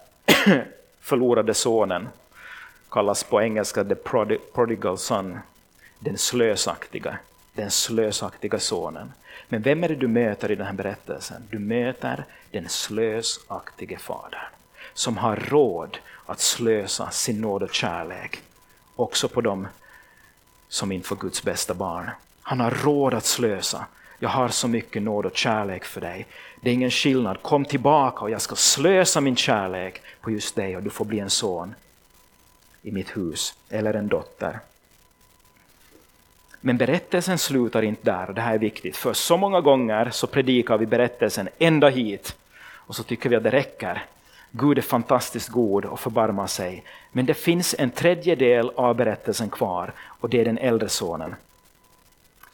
förlorade 1.00 1.54
sonen 1.54 2.08
kallas 2.96 3.24
på 3.24 3.41
engelska 3.41 3.84
the 3.84 3.96
prodigal 4.54 4.98
son, 4.98 5.39
den 6.00 6.18
slösaktiga, 6.18 7.18
den 7.54 7.72
slösaktiga 7.72 8.60
sonen. 8.60 9.13
Men 9.50 9.62
vem 9.62 9.84
är 9.84 9.89
det 9.89 9.96
du 9.96 10.08
möter 10.08 10.52
i 10.52 10.56
den 10.56 10.65
här 10.65 10.74
berättelsen? 10.74 11.44
Du 11.50 11.60
möter 11.60 12.26
den 12.52 12.70
slösaktige 12.70 13.98
fadern 13.98 14.39
som 14.94 15.18
har 15.18 15.36
råd 15.36 15.98
att 16.26 16.39
slösa 16.39 17.10
sin 17.10 17.41
nåd 17.41 17.63
och 17.63 17.74
kärlek 17.74 18.41
också 18.96 19.28
på 19.28 19.41
dem 19.41 19.68
som 20.68 20.91
inte 20.91 21.08
får 21.08 21.15
Guds 21.15 21.44
bästa 21.44 21.74
barn. 21.74 22.10
Han 22.41 22.60
har 22.60 22.72
råd 22.72 23.13
att 23.13 23.26
slösa. 23.26 23.86
Jag 24.19 24.30
har 24.30 24.49
så 24.49 24.67
mycket 24.67 25.01
nåd 25.01 25.25
och 25.25 25.38
kärlek 25.38 25.86
för 25.86 26.01
dig. 26.01 26.25
Det 26.62 26.69
är 26.69 26.73
ingen 26.73 26.91
skillnad. 26.91 27.41
Kom 27.41 27.65
tillbaka 27.65 28.21
och 28.21 28.30
jag 28.30 28.41
ska 28.41 28.56
slösa 28.56 29.21
min 29.21 29.36
kärlek 29.36 30.01
på 30.21 30.32
just 30.32 30.56
dig 30.56 30.78
och 30.78 30.84
du 30.84 30.89
får 30.89 31.06
bli 31.06 31.19
en 31.19 31.30
son 31.30 31.75
i 32.82 32.91
mitt 32.91 33.17
hus 33.17 33.54
eller 33.69 33.93
en 33.93 34.08
dotter. 34.08 34.60
Men 36.62 36.78
berättelsen 36.78 37.38
slutar 37.38 37.82
inte 37.82 38.12
där, 38.12 38.28
och 38.28 38.36
det 38.36 38.41
här 38.41 38.54
är 38.54 38.60
viktigt, 38.60 38.97
för 38.97 39.13
så 39.13 39.38
många 39.38 39.62
gånger 39.62 40.10
så 40.10 40.28
predikar 40.28 40.78
vi 40.78 40.86
berättelsen 40.86 41.49
ända 41.60 41.89
hit, 41.89 42.36
och 42.62 42.95
så 42.95 43.04
tycker 43.04 43.30
vi 43.30 43.36
att 43.36 43.43
det 43.43 43.49
räcker. 43.49 44.06
Gud 44.51 44.78
är 44.78 44.82
fantastiskt 44.82 45.49
god 45.49 45.86
och 45.86 45.99
förbarmar 45.99 46.47
sig. 46.47 46.84
Men 47.12 47.25
det 47.25 47.34
finns 47.34 47.75
en 47.80 47.89
tredjedel 47.89 48.71
av 48.75 48.95
berättelsen 48.95 49.49
kvar, 49.49 49.93
och 49.99 50.30
det 50.30 50.41
är 50.41 50.45
den 50.45 50.58
äldre 50.58 50.89
sonen. 50.89 51.36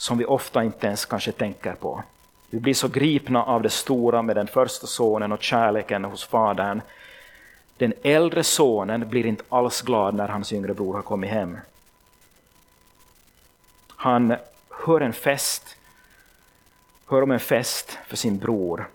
Som 0.02 0.18
vi 0.18 0.26
ofta 0.26 0.64
inte 0.64 0.88
ens 0.88 1.06
kanske 1.06 1.32
tänker 1.32 1.74
på. 1.74 2.04
Vi 2.50 2.60
blir 2.60 2.74
så 2.74 2.88
gripna 2.88 3.44
av 3.44 3.62
det 3.62 3.70
stora 3.70 4.22
med 4.22 4.36
den 4.36 4.48
första 4.48 4.88
sonen 4.88 5.32
och 5.32 5.44
kärleken 5.44 6.06
hos 6.06 6.26
fadern. 6.26 6.82
Den 7.78 7.94
äldre 8.04 8.44
sonen 8.44 9.10
blir 9.10 9.26
inte 9.26 9.44
alls 9.50 9.82
glad 9.82 10.16
när 10.16 10.28
hans 10.28 10.54
yngre 10.54 10.74
bror 10.74 10.94
har 10.94 11.02
kommit 11.02 11.30
hem. 11.30 11.58
Han 13.96 14.36
hör 14.86 15.02
en 15.02 15.14
fest, 15.14 15.78
hör 17.08 17.22
om 17.22 17.32
en 17.32 17.40
fest 17.40 17.98
för 18.08 18.18
sin 18.18 18.38
bror 18.38 18.88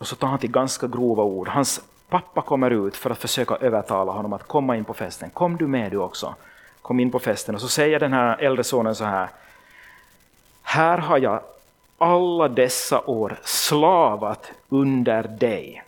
och 0.00 0.06
så 0.06 0.16
tar 0.16 0.28
han 0.28 0.38
till 0.38 0.50
ganska 0.50 0.86
grova 0.86 1.22
ord. 1.22 1.48
Hans 1.48 1.80
pappa 2.08 2.42
kommer 2.42 2.70
ut 2.70 2.96
för 2.96 3.10
att 3.10 3.18
försöka 3.18 3.56
övertala 3.56 4.12
honom 4.12 4.32
att 4.32 4.48
komma 4.48 4.76
in 4.76 4.84
på 4.84 4.94
festen. 4.94 5.30
Kom 5.30 5.56
du 5.56 5.66
med 5.66 5.90
du 5.90 5.96
också. 5.96 6.34
Kom 6.82 7.00
in 7.00 7.10
på 7.10 7.18
festen. 7.18 7.54
Och 7.54 7.60
så 7.60 7.68
säger 7.68 8.00
den 8.00 8.12
här 8.12 8.36
äldre 8.40 8.64
sonen 8.64 8.94
så 8.94 9.04
här. 9.04 9.28
Här 10.70 10.98
har 10.98 11.18
jag 11.18 11.42
alla 11.98 12.48
dessa 12.48 13.00
år 13.00 13.40
slavat 13.44 14.52
under 14.68 15.22
dig 15.22 15.84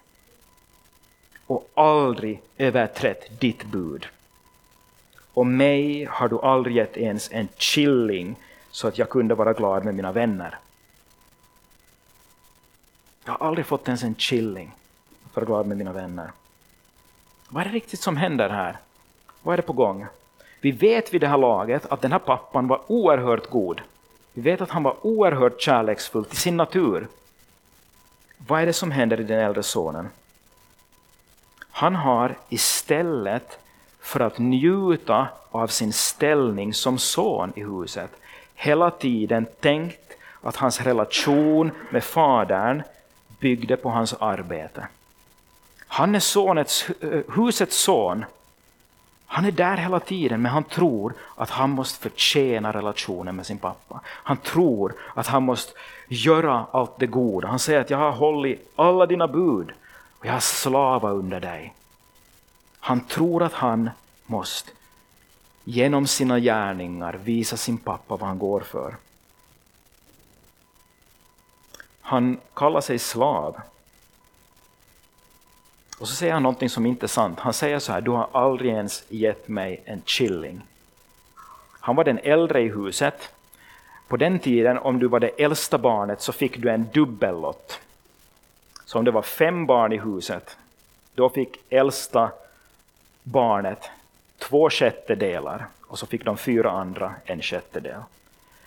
och 1.47 1.71
aldrig 1.75 2.42
överträtt 2.59 3.40
ditt 3.40 3.64
bud. 3.64 4.07
Och 5.35 5.47
mig 5.47 6.05
har 6.05 6.29
du 6.29 6.40
aldrig 6.40 6.77
gett 6.77 6.97
ens 6.97 7.33
en 7.33 7.49
killing 7.57 8.37
så 8.71 8.88
att 8.88 8.99
jag 8.99 9.09
kunde 9.09 9.35
vara 9.35 9.53
glad 9.53 9.85
med 9.85 9.95
mina 9.95 10.12
vänner. 10.12 10.59
Jag 13.25 13.33
har 13.33 13.47
aldrig 13.47 13.66
fått 13.66 13.88
ens 13.88 14.03
en 14.03 14.14
chilling 14.14 14.71
för 15.33 15.42
att 15.42 15.49
vara 15.49 15.62
glad 15.62 15.66
med 15.66 15.79
mina 15.79 15.92
vänner. 15.92 16.31
Vad 17.49 17.61
är 17.61 17.68
det 17.68 17.75
riktigt 17.75 18.01
som 18.01 18.16
händer 18.16 18.49
här? 18.49 18.77
Vad 19.42 19.53
är 19.53 19.57
det 19.57 19.62
på 19.62 19.73
gång? 19.73 20.07
Vi 20.61 20.71
vet 20.71 21.14
vid 21.14 21.21
det 21.21 21.29
här 21.29 21.38
laget 21.38 21.87
att 21.87 22.01
den 22.01 22.12
här 22.12 22.18
pappan 22.18 22.68
var 22.68 22.81
oerhört 22.87 23.51
god. 23.51 23.81
Vi 24.33 24.42
vet 24.42 24.61
att 24.61 24.71
han 24.71 24.83
var 24.83 25.07
oerhört 25.07 25.61
kärleksfull 25.61 26.25
till 26.25 26.38
sin 26.38 26.57
natur. 26.57 27.09
Vad 28.37 28.62
är 28.62 28.66
det 28.66 28.73
som 28.73 28.90
händer 28.90 29.21
i 29.21 29.25
den 29.25 29.38
äldre 29.38 29.62
sonen? 29.62 30.09
Han 31.71 31.95
har 31.95 32.35
istället 32.49 33.59
för 34.01 34.21
att 34.21 34.38
njuta 34.38 35.29
av 35.51 35.66
sin 35.66 35.92
ställning 35.92 36.75
som 36.75 36.99
son 36.99 37.53
i 37.57 37.62
huset 37.62 38.11
hela 38.62 38.90
tiden 38.90 39.47
tänkt 39.61 40.12
att 40.42 40.57
hans 40.57 40.81
relation 40.81 41.71
med 41.90 42.05
fadern 42.05 42.83
byggde 43.40 43.77
på 43.77 43.88
hans 43.88 44.14
arbete. 44.14 44.87
Han 45.87 46.14
är 46.14 46.21
sonets, 46.21 46.90
eh, 46.90 47.21
husets 47.29 47.77
son. 47.77 48.25
Han 49.33 49.45
är 49.45 49.53
där 49.53 49.77
hela 49.77 50.01
tiden, 50.01 50.42
men 50.42 50.53
han 50.53 50.64
tror 50.64 51.14
att 51.35 51.51
han 51.51 51.71
måste 51.71 52.01
förtjäna 52.03 52.73
relationen 52.73 53.37
med 53.37 53.47
sin 53.47 53.59
pappa. 53.59 54.01
Han 54.05 54.37
tror 54.37 54.95
att 55.14 55.27
han 55.27 55.42
måste 55.42 55.73
göra 56.09 56.66
allt 56.71 56.99
det 56.99 57.07
goda. 57.07 57.49
Han 57.49 57.59
säger 57.59 57.81
att 57.81 57.90
jag 57.90 57.99
har 57.99 58.12
hållit 58.12 58.73
alla 58.77 59.07
dina 59.07 59.29
bud 59.29 59.73
och 60.18 60.27
jag 60.27 60.33
har 60.33 60.40
slavat 60.40 61.12
under 61.12 61.40
dig. 61.40 61.75
Han 62.81 63.01
tror 63.01 63.42
att 63.42 63.53
han 63.53 63.90
måste 64.27 64.71
genom 65.64 66.07
sina 66.07 66.38
gärningar 66.40 67.21
visa 67.25 67.57
sin 67.57 67.79
pappa 67.79 68.16
vad 68.16 68.29
han 68.29 68.38
går 68.38 68.61
för. 68.61 68.97
Han 72.01 72.40
kallar 72.55 72.81
sig 72.81 72.99
slav. 72.99 73.57
Och 76.02 76.08
så 76.08 76.14
säger 76.14 76.32
han 76.32 76.42
någonting 76.42 76.70
som 76.70 76.86
inte 76.86 77.06
är 77.06 77.08
sant. 77.08 77.40
Han 77.40 77.52
säger 77.52 77.78
så 77.78 77.92
här, 77.92 78.00
du 78.00 78.10
har 78.10 78.28
aldrig 78.32 78.72
ens 78.72 79.04
gett 79.08 79.48
mig 79.48 79.82
en 79.84 80.02
killing. 80.04 80.60
Han 81.80 81.96
var 81.96 82.04
den 82.04 82.18
äldre 82.18 82.60
i 82.60 82.68
huset. 82.68 83.32
På 84.08 84.16
den 84.16 84.38
tiden, 84.38 84.78
om 84.78 84.98
du 84.98 85.06
var 85.06 85.20
det 85.20 85.28
äldsta 85.28 85.78
barnet, 85.78 86.20
så 86.20 86.32
fick 86.32 86.58
du 86.58 86.70
en 86.70 86.88
dubbellott. 86.92 87.80
Så 88.84 88.98
om 88.98 89.04
det 89.04 89.10
var 89.10 89.22
fem 89.22 89.66
barn 89.66 89.92
i 89.92 89.98
huset, 89.98 90.56
då 91.14 91.28
fick 91.28 91.56
äldsta 91.70 92.30
barnet 93.22 93.90
två 94.38 94.70
sjättedelar 94.70 95.66
och 95.86 95.98
så 95.98 96.06
fick 96.06 96.24
de 96.24 96.36
fyra 96.36 96.70
andra 96.70 97.14
en 97.24 97.42
sjättedel. 97.42 98.00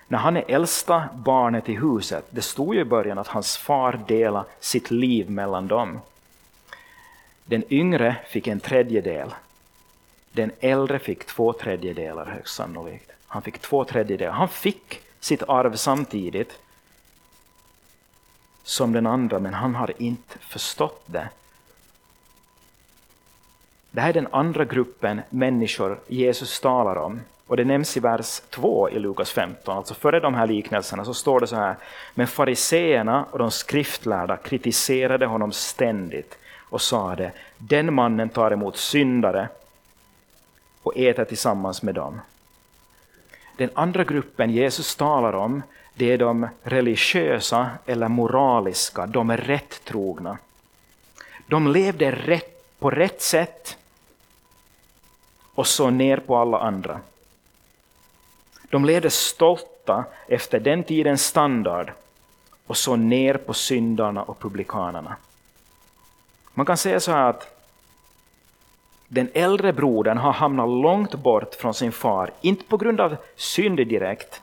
När 0.07 0.19
han 0.19 0.37
är 0.37 0.43
äldsta 0.47 1.09
barnet 1.13 1.69
i 1.69 1.73
huset, 1.73 2.25
det 2.29 2.41
stod 2.41 2.75
ju 2.75 2.81
i 2.81 2.85
början 2.85 3.17
att 3.17 3.27
hans 3.27 3.57
far 3.57 3.99
delade 4.07 4.45
sitt 4.59 4.91
liv 4.91 5.29
mellan 5.29 5.67
dem. 5.67 5.99
Den 7.45 7.63
yngre 7.69 8.15
fick 8.27 8.47
en 8.47 8.59
tredjedel. 8.59 9.33
Den 10.31 10.51
äldre 10.59 10.99
fick 10.99 11.25
två 11.25 11.53
tredjedelar 11.53 12.25
högst 12.25 12.55
sannolikt. 12.55 13.11
Han 13.27 13.41
fick 13.41 13.59
två 13.59 13.85
tredjedelar. 13.85 14.31
Han 14.31 14.49
fick 14.49 15.01
sitt 15.19 15.43
arv 15.43 15.75
samtidigt 15.75 16.59
som 18.63 18.93
den 18.93 19.07
andra, 19.07 19.39
men 19.39 19.53
han 19.53 19.75
har 19.75 19.93
inte 19.97 20.39
förstått 20.39 21.03
det 21.05 21.29
det 23.95 24.01
här 24.01 24.09
är 24.09 24.13
den 24.13 24.27
andra 24.31 24.65
gruppen 24.65 25.21
människor 25.29 25.99
Jesus 26.07 26.59
talar 26.59 26.95
om. 26.95 27.21
Och 27.47 27.57
det 27.57 27.65
nämns 27.65 27.97
i 27.97 27.99
vers 27.99 28.41
2 28.49 28.89
i 28.89 28.99
Lukas 28.99 29.31
15, 29.31 29.77
alltså 29.77 29.93
före 29.93 30.19
de 30.19 30.33
här 30.33 30.47
liknelserna 30.47 31.05
så 31.05 31.13
står 31.13 31.39
det 31.39 31.47
så 31.47 31.55
här. 31.55 31.75
Men 32.13 32.27
fariseerna 32.27 33.25
och 33.31 33.39
de 33.39 33.51
skriftlärda 33.51 34.37
kritiserade 34.37 35.25
honom 35.25 35.51
ständigt 35.51 36.37
och 36.75 36.81
sade, 36.81 37.31
den 37.57 37.93
mannen 37.93 38.29
tar 38.29 38.51
emot 38.51 38.77
syndare 38.77 39.49
och 40.83 40.97
äter 40.97 41.25
tillsammans 41.25 41.81
med 41.81 41.95
dem. 41.95 42.21
Den 43.57 43.69
andra 43.73 44.03
gruppen 44.03 44.49
Jesus 44.51 44.95
talar 44.95 45.33
om, 45.33 45.61
det 45.93 46.11
är 46.11 46.17
de 46.17 46.47
religiösa 46.63 47.69
eller 47.85 48.07
moraliska, 48.07 49.05
de 49.05 49.29
är 49.29 49.37
rätt 49.37 49.85
trogna. 49.85 50.37
De 51.47 51.67
levde 51.67 52.11
rätt, 52.11 52.79
på 52.79 52.89
rätt 52.91 53.21
sätt 53.21 53.77
och 55.53 55.67
så 55.67 55.89
ner 55.89 56.17
på 56.17 56.37
alla 56.37 56.59
andra. 56.59 56.99
De 58.69 58.85
levde 58.85 59.09
stolta 59.09 60.05
efter 60.27 60.59
den 60.59 60.83
tidens 60.83 61.25
standard 61.25 61.91
och 62.67 62.77
så 62.77 62.95
ner 62.95 63.37
på 63.37 63.53
syndarna 63.53 64.23
och 64.23 64.39
publikanerna. 64.39 65.15
Man 66.57 66.65
kan 66.65 66.77
säga 66.77 66.99
så 66.99 67.11
här 67.11 67.29
att 67.29 67.55
den 69.07 69.29
äldre 69.33 69.73
brodern 69.73 70.17
har 70.17 70.31
hamnat 70.31 70.69
långt 70.69 71.15
bort 71.15 71.55
från 71.55 71.73
sin 71.73 71.91
far, 71.91 72.31
inte 72.41 72.63
på 72.63 72.77
grund 72.77 73.01
av 73.01 73.15
synd 73.35 73.77
direkt, 73.77 74.41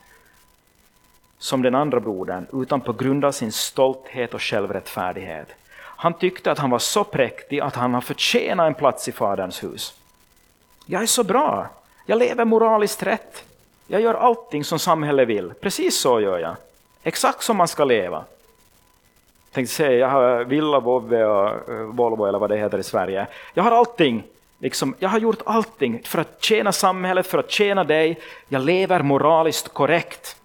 som 1.38 1.62
den 1.62 1.74
andra 1.74 2.00
brodern, 2.00 2.46
utan 2.52 2.80
på 2.80 2.92
grund 2.92 3.24
av 3.24 3.32
sin 3.32 3.52
stolthet 3.52 4.34
och 4.34 4.42
självrättfärdighet. 4.42 5.48
Han 5.74 6.14
tyckte 6.14 6.52
att 6.52 6.58
han 6.58 6.70
var 6.70 6.78
så 6.78 7.04
präktig 7.04 7.60
att 7.60 7.74
han 7.74 7.94
har 7.94 8.00
förtjänat 8.00 8.66
en 8.66 8.74
plats 8.74 9.08
i 9.08 9.12
Faderns 9.12 9.62
hus. 9.62 9.94
Jag 10.86 11.02
är 11.02 11.06
så 11.06 11.24
bra, 11.24 11.68
jag 12.06 12.18
lever 12.18 12.44
moraliskt 12.44 13.02
rätt, 13.02 13.44
jag 13.86 14.00
gör 14.00 14.14
allting 14.14 14.64
som 14.64 14.78
samhället 14.78 15.28
vill, 15.28 15.52
precis 15.60 16.00
så 16.00 16.20
gör 16.20 16.38
jag. 16.38 16.56
Exakt 17.02 17.42
som 17.42 17.56
man 17.56 17.68
ska 17.68 17.84
leva. 17.84 18.24
Jag 19.52 19.54
tänkte 19.54 19.74
säga, 19.74 19.98
jag 19.98 20.08
har 20.08 20.44
villa, 20.44 20.80
Vovve 20.80 21.24
och 21.24 21.70
eh, 21.70 21.82
Volvo 21.82 22.26
eller 22.26 22.38
vad 22.38 22.50
det 22.50 22.56
heter 22.56 22.78
i 22.78 22.82
Sverige. 22.82 23.26
Jag 23.54 23.62
har 23.62 23.70
allting, 23.70 24.22
liksom, 24.58 24.94
jag 24.98 25.08
har 25.08 25.18
gjort 25.18 25.42
allting 25.44 26.02
för 26.04 26.18
att 26.18 26.42
tjäna 26.42 26.72
samhället, 26.72 27.26
för 27.26 27.38
att 27.38 27.50
tjäna 27.50 27.84
dig. 27.84 28.20
Jag 28.48 28.62
lever 28.62 29.02
moraliskt 29.02 29.68
korrekt. 29.68 30.36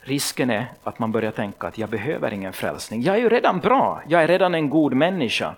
Risken 0.00 0.50
är 0.50 0.66
att 0.82 0.98
man 0.98 1.12
börjar 1.12 1.30
tänka 1.30 1.66
att 1.66 1.78
jag 1.78 1.88
behöver 1.88 2.32
ingen 2.32 2.52
frälsning. 2.52 3.02
Jag 3.02 3.16
är 3.16 3.20
ju 3.20 3.28
redan 3.28 3.58
bra, 3.58 4.02
jag 4.08 4.22
är 4.22 4.28
redan 4.28 4.54
en 4.54 4.70
god 4.70 4.92
människa. 4.92 5.54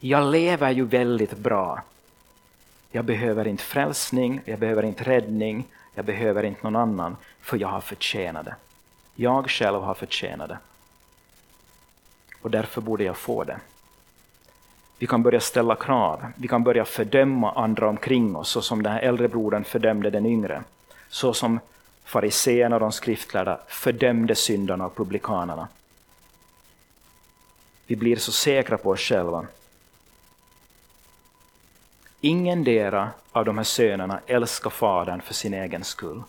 Jag 0.00 0.30
lever 0.30 0.70
ju 0.70 0.84
väldigt 0.84 1.36
bra. 1.36 1.82
Jag 2.90 3.04
behöver 3.04 3.46
inte 3.46 3.64
frälsning, 3.64 4.40
jag 4.44 4.58
behöver 4.58 4.82
inte 4.82 5.04
räddning, 5.04 5.64
jag 5.96 6.04
behöver 6.04 6.42
inte 6.42 6.60
någon 6.62 6.76
annan, 6.76 7.16
för 7.40 7.56
jag 7.56 7.68
har 7.68 7.80
förtjänat 7.80 8.44
det. 8.44 8.54
Jag 9.14 9.50
själv 9.50 9.82
har 9.82 9.94
förtjänat 9.94 10.48
det. 10.48 10.58
Och 12.42 12.50
därför 12.50 12.80
borde 12.80 13.04
jag 13.04 13.16
få 13.16 13.44
det. 13.44 13.60
Vi 14.98 15.06
kan 15.06 15.22
börja 15.22 15.40
ställa 15.40 15.76
krav, 15.76 16.26
vi 16.36 16.48
kan 16.48 16.64
börja 16.64 16.84
fördöma 16.84 17.52
andra 17.52 17.88
omkring 17.88 18.36
oss, 18.36 18.48
så 18.48 18.62
som 18.62 18.82
den 18.82 18.92
här 18.92 19.00
äldre 19.00 19.28
brodern 19.28 19.64
fördömde 19.64 20.10
den 20.10 20.26
yngre. 20.26 20.62
Så 21.08 21.34
som 21.34 21.60
fariseerna 22.04 22.76
och 22.76 22.80
de 22.80 22.92
skriftlärda 22.92 23.60
fördömde 23.68 24.34
syndarna 24.34 24.86
och 24.86 24.96
publikanerna. 24.96 25.68
Vi 27.86 27.96
blir 27.96 28.16
så 28.16 28.32
säkra 28.32 28.78
på 28.78 28.90
oss 28.90 29.00
själva. 29.00 29.46
Ingen 32.26 32.64
dera 32.64 33.10
av 33.32 33.44
de 33.44 33.56
här 33.56 33.64
sönerna 33.64 34.20
älskar 34.26 34.70
fadern 34.70 35.20
för 35.20 35.34
sin 35.34 35.54
egen 35.54 35.84
skull. 35.84 36.22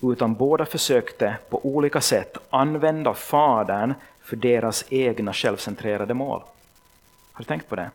Utan 0.00 0.34
båda 0.34 0.64
försökte 0.64 1.36
på 1.50 1.66
olika 1.66 2.00
sätt 2.00 2.36
använda 2.50 3.14
fadern 3.14 3.94
för 4.22 4.36
deras 4.36 4.84
egna 4.88 5.32
självcentrerade 5.32 6.14
mål. 6.14 6.42
Har 7.32 7.38
du 7.38 7.44
tänkt 7.44 7.68
på 7.68 7.76
det? 7.76 7.90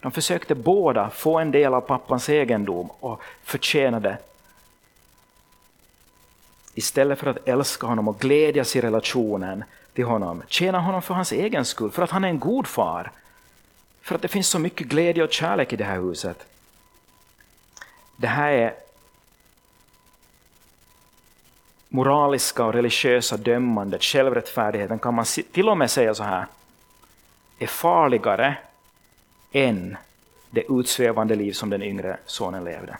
De 0.00 0.12
försökte 0.12 0.54
båda 0.54 1.10
få 1.10 1.38
en 1.38 1.50
del 1.50 1.74
av 1.74 1.80
pappans 1.80 2.28
egendom 2.28 2.90
och 3.00 3.22
förtjänade 3.42 4.18
istället 6.74 7.18
för 7.18 7.26
att 7.26 7.48
älska 7.48 7.86
honom 7.86 8.08
och 8.08 8.18
glädjas 8.18 8.76
i 8.76 8.80
relationen 8.80 9.64
till 9.92 10.04
honom, 10.04 10.42
tjäna 10.48 10.80
honom 10.80 11.02
för 11.02 11.14
hans 11.14 11.32
egen 11.32 11.64
skull, 11.64 11.90
för 11.90 12.02
att 12.02 12.10
han 12.10 12.24
är 12.24 12.28
en 12.28 12.38
god 12.38 12.66
far. 12.66 13.12
För 14.06 14.14
att 14.14 14.22
det 14.22 14.28
finns 14.28 14.48
så 14.48 14.58
mycket 14.58 14.86
glädje 14.86 15.24
och 15.24 15.32
kärlek 15.32 15.72
i 15.72 15.76
det 15.76 15.84
här 15.84 16.00
huset. 16.00 16.46
Det 18.16 18.26
här 18.26 18.52
är 18.52 18.74
moraliska 21.88 22.64
och 22.64 22.72
religiösa 22.72 23.36
dömandet, 23.36 24.02
självrättfärdigheten 24.02 24.98
kan 24.98 25.14
man 25.14 25.24
till 25.52 25.68
och 25.68 25.78
med 25.78 25.90
säga 25.90 26.14
så 26.14 26.22
här, 26.22 26.46
är 27.58 27.66
farligare 27.66 28.56
än 29.52 29.96
det 30.50 30.64
utsvävande 30.68 31.34
liv 31.34 31.52
som 31.52 31.70
den 31.70 31.82
yngre 31.82 32.16
sonen 32.26 32.64
levde. 32.64 32.98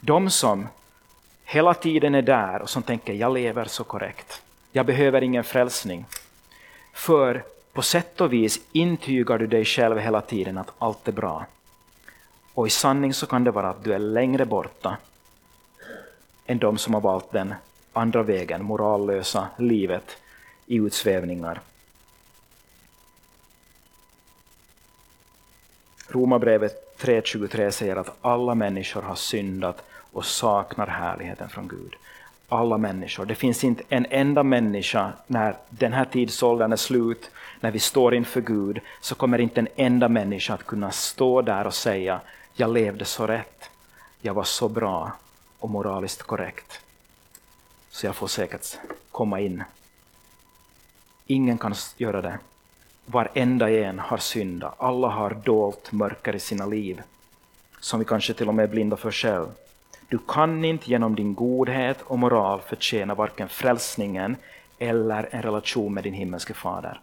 De 0.00 0.30
som 0.30 0.68
hela 1.44 1.74
tiden 1.74 2.14
är 2.14 2.22
där 2.22 2.62
och 2.62 2.70
som 2.70 2.82
tänker 2.82 3.12
jag 3.12 3.34
lever 3.34 3.64
så 3.64 3.84
korrekt. 3.84 4.42
Jag 4.72 4.86
behöver 4.86 5.22
ingen 5.22 5.44
frälsning. 5.44 6.06
För 6.92 7.55
på 7.76 7.82
sätt 7.82 8.20
och 8.20 8.32
vis 8.32 8.60
intygar 8.72 9.38
du 9.38 9.46
dig 9.46 9.64
själv 9.64 9.98
hela 9.98 10.20
tiden 10.20 10.58
att 10.58 10.72
allt 10.78 11.08
är 11.08 11.12
bra. 11.12 11.46
Och 12.54 12.66
i 12.66 12.70
sanning 12.70 13.14
så 13.14 13.26
kan 13.26 13.44
det 13.44 13.50
vara 13.50 13.70
att 13.70 13.84
du 13.84 13.94
är 13.94 13.98
längre 13.98 14.44
borta 14.46 14.96
än 16.46 16.58
de 16.58 16.78
som 16.78 16.94
har 16.94 17.00
valt 17.00 17.32
den 17.32 17.54
andra 17.92 18.22
vägen, 18.22 18.64
morallösa 18.64 19.48
livet 19.56 20.16
i 20.66 20.76
utsvävningar. 20.76 21.60
Romarbrevet 26.08 26.98
3.23 27.00 27.70
säger 27.70 27.96
att 27.96 28.16
alla 28.20 28.54
människor 28.54 29.02
har 29.02 29.14
syndat 29.14 29.82
och 30.12 30.24
saknar 30.24 30.86
härligheten 30.86 31.48
från 31.48 31.68
Gud. 31.68 31.94
Alla 32.48 32.78
människor. 32.78 33.24
Det 33.24 33.34
finns 33.34 33.64
inte 33.64 33.82
en 33.88 34.06
enda 34.10 34.42
människa 34.42 35.12
när 35.26 35.56
den 35.68 35.92
här 35.92 36.04
tidsåldern 36.04 36.72
är 36.72 36.76
slut, 36.76 37.30
när 37.60 37.70
vi 37.70 37.78
står 37.78 38.14
inför 38.14 38.40
Gud, 38.40 38.80
så 39.00 39.14
kommer 39.14 39.38
inte 39.38 39.60
en 39.60 39.68
enda 39.76 40.08
människa 40.08 40.54
att 40.54 40.66
kunna 40.66 40.90
stå 40.90 41.42
där 41.42 41.66
och 41.66 41.74
säga 41.74 42.20
jag 42.54 42.72
levde 42.72 43.04
så 43.04 43.26
rätt, 43.26 43.70
jag 44.20 44.34
var 44.34 44.44
så 44.44 44.68
bra 44.68 45.12
och 45.58 45.70
moraliskt 45.70 46.22
korrekt. 46.22 46.80
Så 47.90 48.06
jag 48.06 48.14
får 48.14 48.26
säkert 48.26 48.78
komma 49.10 49.40
in. 49.40 49.64
Ingen 51.26 51.58
kan 51.58 51.74
göra 51.96 52.22
det. 52.22 52.38
Varenda 53.06 53.70
en 53.70 53.98
har 53.98 54.18
syndat, 54.18 54.74
alla 54.78 55.08
har 55.08 55.30
dolt 55.30 55.92
mörker 55.92 56.36
i 56.36 56.40
sina 56.40 56.66
liv, 56.66 57.02
som 57.80 57.98
vi 57.98 58.04
kanske 58.04 58.34
till 58.34 58.48
och 58.48 58.54
med 58.54 58.62
är 58.62 58.68
blinda 58.68 58.96
för 58.96 59.10
själv. 59.10 59.46
Du 60.08 60.18
kan 60.28 60.64
inte 60.64 60.90
genom 60.90 61.14
din 61.14 61.34
godhet 61.34 62.02
och 62.02 62.18
moral 62.18 62.60
förtjäna 62.60 63.14
varken 63.14 63.48
frälsningen 63.48 64.36
eller 64.78 65.28
en 65.30 65.42
relation 65.42 65.94
med 65.94 66.04
din 66.04 66.14
himmelske 66.14 66.54
fader. 66.54 67.00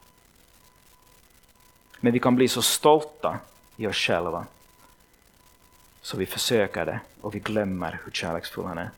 Men 2.04 2.14
vi 2.14 2.20
kan 2.20 2.36
bli 2.36 2.48
så 2.48 2.62
stolta 2.62 3.38
i 3.78 3.88
oss 3.88 3.96
själva 3.96 4.46
så 6.02 6.18
vi 6.18 6.26
försöker 6.26 6.86
det 6.86 7.00
och 7.22 7.36
vi 7.36 7.40
glömmer 7.40 8.00
hur 8.04 8.12
kärleksfull 8.12 8.66
han 8.66 8.78
är. 8.78 8.90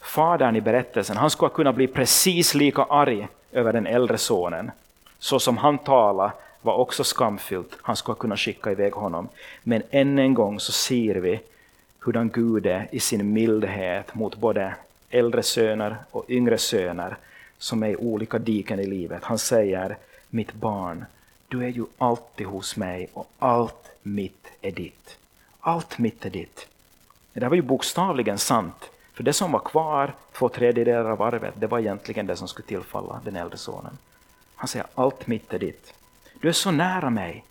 Fadern 0.00 0.56
i 0.56 0.60
berättelsen 0.60 1.16
han 1.16 1.30
skulle 1.30 1.50
kunna 1.50 1.72
bli 1.72 1.86
precis 1.86 2.54
lika 2.54 2.82
arg 2.82 3.28
över 3.52 3.72
den 3.72 3.86
äldre 3.86 4.18
sonen. 4.18 4.70
Så 5.18 5.40
som 5.40 5.56
han 5.56 5.78
talade 5.78 6.32
var 6.62 6.74
också 6.74 7.04
skamfyllt, 7.04 7.78
han 7.82 7.96
skulle 7.96 8.16
kunna 8.16 8.36
skicka 8.36 8.72
iväg 8.72 8.92
honom. 8.92 9.28
Men 9.62 9.82
än 9.90 10.18
en 10.18 10.34
gång 10.34 10.60
så 10.60 10.72
ser 10.72 11.14
vi 11.14 11.40
hurdan 12.00 12.30
Gud 12.34 12.66
är 12.66 12.88
i 12.92 13.00
sin 13.00 13.32
mildhet 13.32 14.14
mot 14.14 14.36
både 14.36 14.74
äldre 15.10 15.42
söner 15.42 15.96
och 16.10 16.24
yngre 16.28 16.58
söner 16.58 17.16
som 17.58 17.82
är 17.82 17.88
i 17.88 17.96
olika 17.96 18.38
diken 18.38 18.80
i 18.80 18.86
livet. 18.86 19.24
Han 19.24 19.38
säger, 19.38 19.96
mitt 20.32 20.52
barn, 20.52 21.04
du 21.48 21.64
är 21.64 21.68
ju 21.68 21.84
alltid 21.98 22.46
hos 22.46 22.76
mig 22.76 23.08
och 23.12 23.30
allt 23.38 23.90
mitt 24.02 24.46
är 24.60 24.70
ditt. 24.70 25.18
Allt 25.60 25.98
mitt 25.98 26.24
är 26.24 26.30
ditt. 26.30 26.68
Det 27.32 27.48
var 27.48 27.56
ju 27.56 27.62
bokstavligen 27.62 28.38
sant. 28.38 28.90
För 29.12 29.22
det 29.22 29.32
som 29.32 29.52
var 29.52 29.60
kvar, 29.60 30.14
två 30.32 30.48
tredjedelar 30.48 31.10
av 31.10 31.22
arvet, 31.22 31.54
det 31.58 31.66
var 31.66 31.78
egentligen 31.78 32.26
det 32.26 32.36
som 32.36 32.48
skulle 32.48 32.68
tillfalla 32.68 33.20
den 33.24 33.36
äldre 33.36 33.58
sonen. 33.58 33.98
Han 34.54 34.68
säger, 34.68 34.86
allt 34.94 35.26
mitt 35.26 35.54
är 35.54 35.58
ditt. 35.58 35.94
Du 36.40 36.48
är 36.48 36.52
så 36.52 36.70
nära 36.70 37.10
mig. 37.10 37.44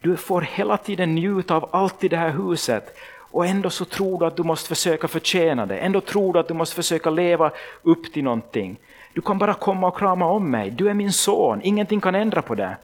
Du 0.00 0.16
får 0.16 0.40
hela 0.40 0.76
tiden 0.76 1.14
njuta 1.14 1.54
av 1.54 1.68
allt 1.72 2.04
i 2.04 2.08
det 2.08 2.16
här 2.16 2.30
huset 2.30 2.96
och 3.32 3.46
ändå 3.46 3.70
så 3.70 3.84
tror 3.84 4.18
du 4.18 4.26
att 4.26 4.36
du 4.36 4.42
måste 4.42 4.68
försöka 4.68 5.08
förtjäna 5.08 5.66
det. 5.66 5.78
Ändå 5.78 6.00
tror 6.00 6.32
du 6.32 6.38
att 6.38 6.48
du 6.48 6.54
måste 6.54 6.76
försöka 6.76 7.10
leva 7.10 7.50
upp 7.82 8.12
till 8.12 8.24
någonting. 8.24 8.76
Du 9.12 9.20
kan 9.20 9.38
bara 9.38 9.54
komma 9.54 9.88
och 9.88 9.98
krama 9.98 10.26
om 10.26 10.50
mig. 10.50 10.70
Du 10.70 10.88
är 10.88 10.94
min 10.94 11.12
son. 11.12 11.60
Ingenting 11.62 12.00
kan 12.00 12.14
ändra 12.14 12.42
på 12.42 12.54
det. 12.54 12.76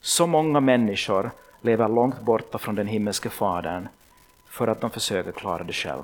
Så 0.00 0.26
många 0.26 0.60
människor 0.60 1.30
lever 1.60 1.88
långt 1.88 2.20
borta 2.20 2.58
från 2.58 2.74
den 2.74 2.86
himmelske 2.86 3.30
Fadern 3.30 3.88
för 4.48 4.68
att 4.68 4.80
de 4.80 4.90
försöker 4.90 5.32
klara 5.32 5.64
det 5.64 5.72
själv. 5.72 6.02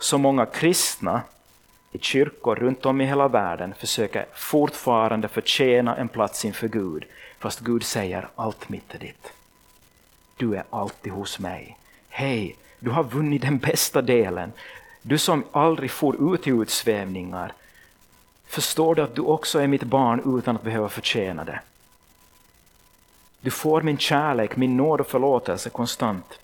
Så 0.00 0.18
många 0.18 0.46
kristna 0.46 1.22
i 1.92 1.98
kyrkor 1.98 2.56
runt 2.56 2.86
om 2.86 3.00
i 3.00 3.04
hela 3.04 3.28
världen 3.28 3.74
försöker 3.74 4.26
fortfarande 4.34 5.28
förtjäna 5.28 5.96
en 5.96 6.08
plats 6.08 6.44
inför 6.44 6.68
Gud, 6.68 7.04
fast 7.38 7.60
Gud 7.60 7.82
säger 7.82 8.28
allt 8.34 8.68
mitt 8.68 8.94
är 8.94 8.98
ditt. 8.98 9.32
Du 10.36 10.56
är 10.56 10.64
alltid 10.70 11.12
hos 11.12 11.38
mig. 11.38 11.78
Hej, 12.08 12.56
du 12.78 12.90
har 12.90 13.04
vunnit 13.04 13.42
den 13.42 13.58
bästa 13.58 14.02
delen. 14.02 14.52
Du 15.02 15.18
som 15.18 15.44
aldrig 15.52 15.90
får 15.90 16.34
ut 16.34 16.46
i 16.46 16.50
utsvävningar. 16.50 17.52
Förstår 18.48 18.94
du 18.94 19.02
att 19.02 19.14
du 19.14 19.22
också 19.22 19.58
är 19.58 19.66
mitt 19.66 19.82
barn 19.82 20.38
utan 20.38 20.56
att 20.56 20.62
behöva 20.62 20.88
förtjäna 20.88 21.44
det? 21.44 21.60
Du 23.40 23.50
får 23.50 23.82
min 23.82 23.98
kärlek, 23.98 24.56
min 24.56 24.76
nåd 24.76 25.00
och 25.00 25.06
förlåtelse 25.06 25.70
konstant. 25.70 26.38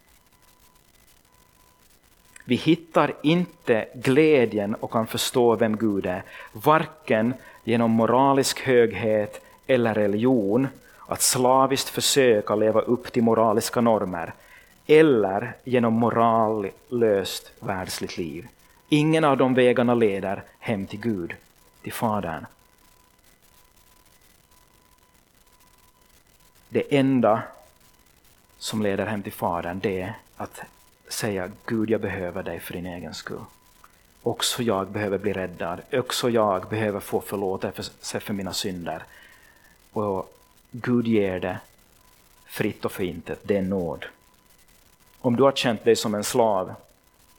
Vi 2.45 2.55
hittar 2.55 3.13
inte 3.23 3.87
glädjen 3.95 4.75
och 4.75 4.91
kan 4.91 5.07
förstå 5.07 5.57
vem 5.57 5.77
Gud 5.77 6.07
är, 6.07 6.23
varken 6.53 7.35
genom 7.65 7.91
moralisk 7.91 8.61
höghet 8.61 9.45
eller 9.67 9.95
religion, 9.95 10.69
att 11.07 11.23
slaviskt 11.23 11.89
försöka 11.89 12.55
leva 12.55 12.81
upp 12.81 13.13
till 13.13 13.23
moraliska 13.23 13.81
normer, 13.81 14.35
eller 14.87 15.53
genom 15.65 15.93
morallöst 15.93 17.53
världsligt 17.61 18.19
liv. 18.19 18.49
Ingen 18.89 19.25
av 19.25 19.37
de 19.37 19.55
vägarna 19.55 19.95
leder 19.95 20.43
hem 20.59 20.87
till 20.87 21.01
Gud, 21.01 21.35
till 21.85 21.93
Fadern. 21.93 22.47
Det 26.69 26.97
enda 26.97 27.43
som 28.59 28.83
leder 28.83 29.07
hem 29.07 29.23
till 29.23 29.33
Fadern 29.33 29.81
det 29.81 30.01
är 30.01 30.15
att 30.37 30.61
säga 31.09 31.51
Gud, 31.67 31.91
jag 31.91 32.01
behöver 32.01 32.43
dig 32.43 32.61
för 32.61 32.75
din 32.75 32.87
egen 32.87 33.15
skull. 33.15 33.45
Också 34.23 34.63
jag 34.63 34.89
behöver 34.89 35.19
bli 35.19 35.33
räddad. 35.33 35.81
Också 35.93 36.31
jag 36.31 36.69
behöver 36.69 37.01
få 37.01 37.21
förlåtelse 37.21 38.21
för 38.21 38.33
mina 38.33 38.53
synder. 38.53 39.03
Och 39.93 40.39
Gud 40.71 41.07
ger 41.07 41.41
det 41.41 41.59
fritt 42.47 42.85
och 42.85 42.93
förintet. 42.93 43.41
Det 43.43 43.57
är 43.57 43.63
nåd. 43.63 44.05
Om 45.21 45.37
du 45.37 45.43
har 45.43 45.53
känt 45.53 45.85
dig 45.85 45.97
som 45.97 46.15
en 46.15 46.25
slav, 46.25 46.75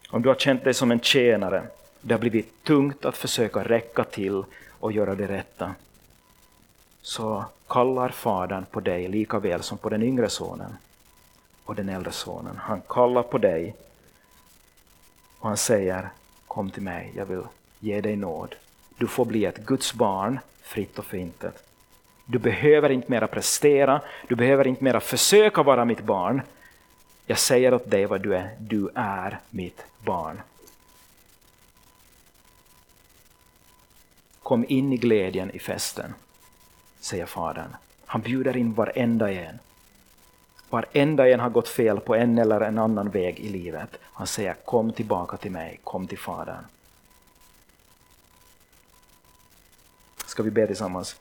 om 0.10 0.22
du 0.22 0.30
har 0.30 0.36
känt 0.36 0.64
dig 0.64 0.74
som 0.74 0.92
en 0.92 1.00
tjänare, 1.00 1.68
det 2.08 2.14
har 2.14 2.20
blivit 2.20 2.64
tungt 2.64 3.06
att 3.06 3.18
försöka 3.18 3.64
räcka 3.64 4.04
till 4.04 4.44
och 4.70 4.92
göra 4.92 5.16
det 5.16 5.28
rätta, 5.28 5.76
så 7.02 7.46
kallar 7.68 8.10
Fadern 8.10 8.66
på 8.72 8.80
dig 8.80 9.08
lika 9.08 9.40
väl 9.40 9.64
som 9.64 9.78
på 9.78 9.90
den 9.90 10.04
yngre 10.04 10.30
sonen 10.30 10.78
och 11.64 11.76
den 11.76 11.90
äldre 11.90 12.12
sonen. 12.12 12.58
Han 12.58 12.82
kallar 12.90 13.24
på 13.24 13.38
dig 13.38 13.76
och 15.40 15.48
han 15.48 15.58
säger 15.58 16.10
Kom 16.48 16.70
till 16.70 16.84
mig, 16.84 17.14
jag 17.16 17.26
vill 17.26 17.42
ge 17.80 18.02
dig 18.02 18.16
nåd. 18.16 18.56
Du 18.98 19.08
får 19.08 19.26
bli 19.26 19.46
ett 19.46 19.66
Guds 19.66 19.94
barn, 19.94 20.40
fritt 20.62 21.00
och 21.00 21.06
förintet. 21.06 21.64
Du 22.26 22.40
behöver 22.40 22.90
inte 22.90 23.12
mera 23.12 23.28
prestera, 23.28 24.02
du 24.28 24.36
behöver 24.36 24.68
inte 24.68 24.84
mera 24.84 25.00
försöka 25.00 25.64
vara 25.64 25.86
mitt 25.86 26.02
barn. 26.02 26.42
Jag 27.26 27.40
säger 27.40 27.74
åt 27.74 27.92
dig 27.92 28.06
vad 28.06 28.22
du 28.22 28.36
är, 28.36 28.50
du 28.60 28.90
är 28.96 29.40
mitt 29.50 29.86
barn. 30.04 30.42
Kom 34.46 34.66
in 34.68 34.94
i 34.94 34.98
glädjen 34.98 35.52
i 35.52 35.60
festen, 35.60 36.14
säger 37.00 37.26
Fadern. 37.26 37.76
Han 38.06 38.22
bjuder 38.22 38.58
in 38.58 38.74
varenda 38.74 39.32
en. 39.32 39.60
Varenda 40.70 41.30
en 41.30 41.40
har 41.40 41.50
gått 41.50 41.68
fel 41.68 42.00
på 42.00 42.16
en 42.16 42.38
eller 42.38 42.62
en 42.62 42.78
annan 42.78 43.10
väg 43.10 43.40
i 43.40 43.50
livet. 43.50 43.98
Han 44.02 44.28
säger 44.28 44.54
kom 44.54 44.94
tillbaka 44.94 45.38
till 45.38 45.52
mig, 45.52 45.80
kom 45.84 46.08
till 46.08 46.18
Fadern. 46.18 46.66
Ska 50.26 50.44
vi 50.44 50.52
be 50.52 50.68
tillsammans? 50.68 51.16